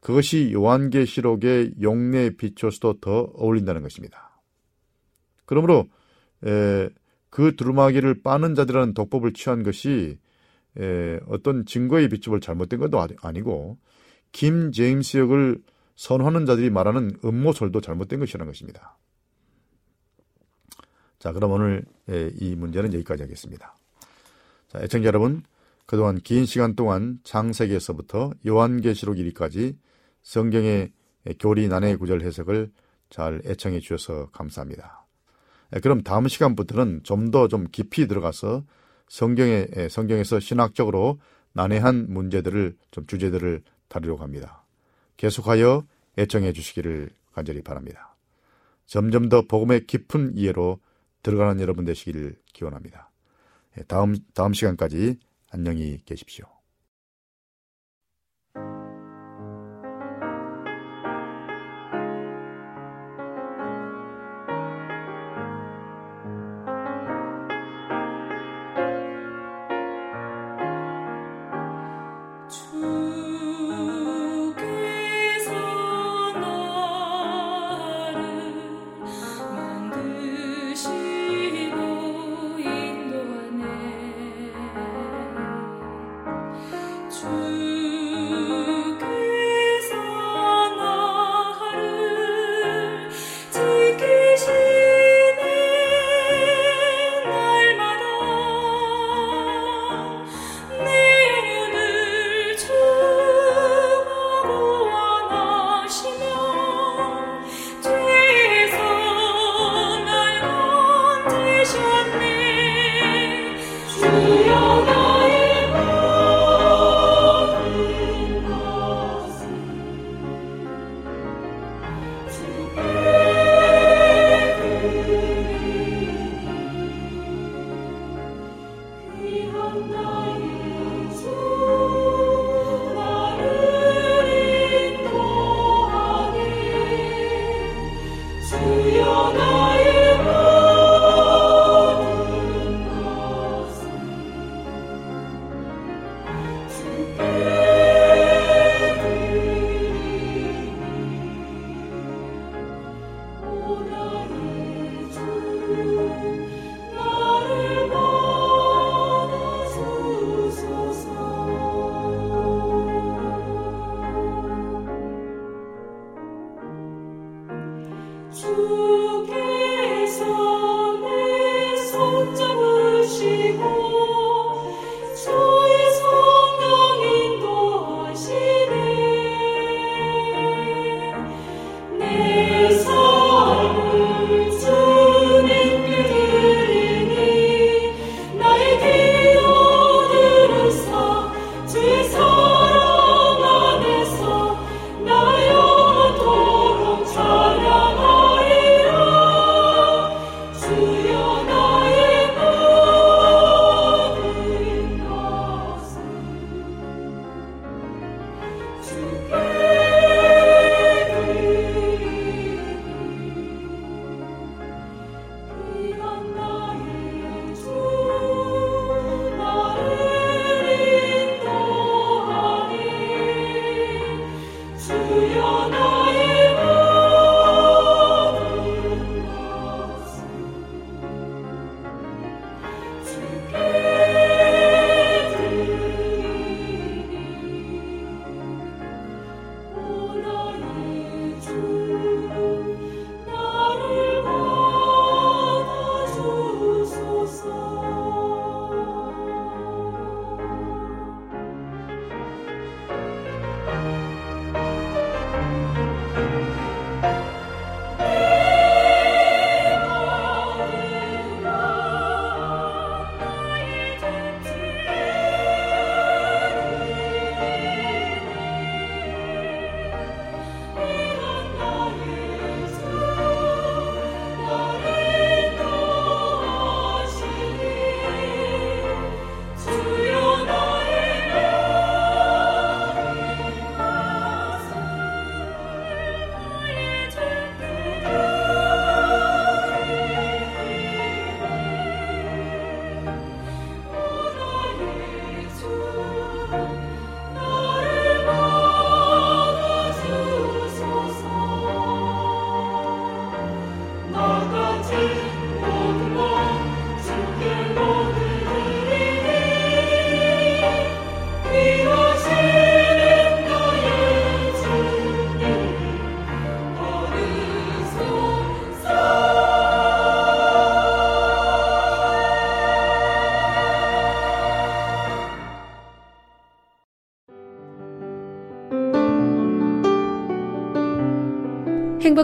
그것이 0.00 0.52
요한계시록의 0.52 1.76
용례에 1.80 2.36
비춰서도 2.36 3.00
더 3.00 3.32
어울린다는 3.34 3.80
것입니다. 3.80 4.38
그러므로 5.46 5.88
에, 6.44 6.90
그 7.30 7.56
두루마기를 7.56 8.22
빠는 8.22 8.54
자들이라는 8.54 8.92
독법을 8.92 9.32
취한 9.32 9.62
것이 9.62 10.18
에, 10.78 11.20
어떤 11.26 11.64
증거의 11.64 12.10
비추을 12.10 12.40
잘못된 12.40 12.80
것도 12.80 13.02
아니고 13.22 13.78
김 14.32 14.72
제임스 14.72 15.18
역을 15.18 15.62
선호하는 15.94 16.46
자들이 16.46 16.70
말하는 16.70 17.18
음모설도 17.24 17.80
잘못된 17.80 18.18
것이라는 18.18 18.50
것입니다. 18.50 18.98
자, 21.18 21.32
그럼 21.32 21.52
오늘 21.52 21.84
이 22.40 22.56
문제는 22.56 22.92
여기까지 22.94 23.22
하겠습니다. 23.22 23.76
자, 24.68 24.80
애청자 24.80 25.06
여러분, 25.06 25.42
그동안 25.86 26.18
긴 26.18 26.46
시간 26.46 26.74
동안 26.74 27.20
창세기에서부터 27.22 28.32
요한계시록 28.46 29.16
1위까지 29.16 29.76
성경의 30.22 30.92
교리 31.38 31.68
난해 31.68 31.96
구절 31.96 32.22
해석을 32.22 32.72
잘 33.10 33.42
애청해 33.44 33.80
주셔서 33.80 34.30
감사합니다. 34.30 35.06
그럼 35.82 36.02
다음 36.02 36.26
시간부터는 36.26 37.02
좀 37.02 37.30
더좀 37.30 37.48
좀 37.48 37.66
깊이 37.70 38.06
들어가서 38.08 38.64
성경에 39.08 39.66
성경에서 39.90 40.40
신학적으로 40.40 41.20
난해한 41.52 42.06
문제들을 42.08 42.76
좀 42.90 43.06
주제들을 43.06 43.62
다루려고 43.92 44.22
합니다. 44.22 44.64
계속하여 45.18 45.86
애청해 46.18 46.54
주시기를 46.54 47.10
간절히 47.32 47.62
바랍니다. 47.62 48.16
점점 48.86 49.28
더 49.28 49.42
복음의 49.42 49.86
깊은 49.86 50.36
이해로 50.36 50.80
들어가는 51.22 51.60
여러분 51.60 51.84
되시기를 51.84 52.36
기원합니다. 52.52 53.10
다음 53.88 54.16
다음 54.34 54.54
시간까지 54.54 55.18
안녕히 55.50 56.00
계십시오. 56.04 56.51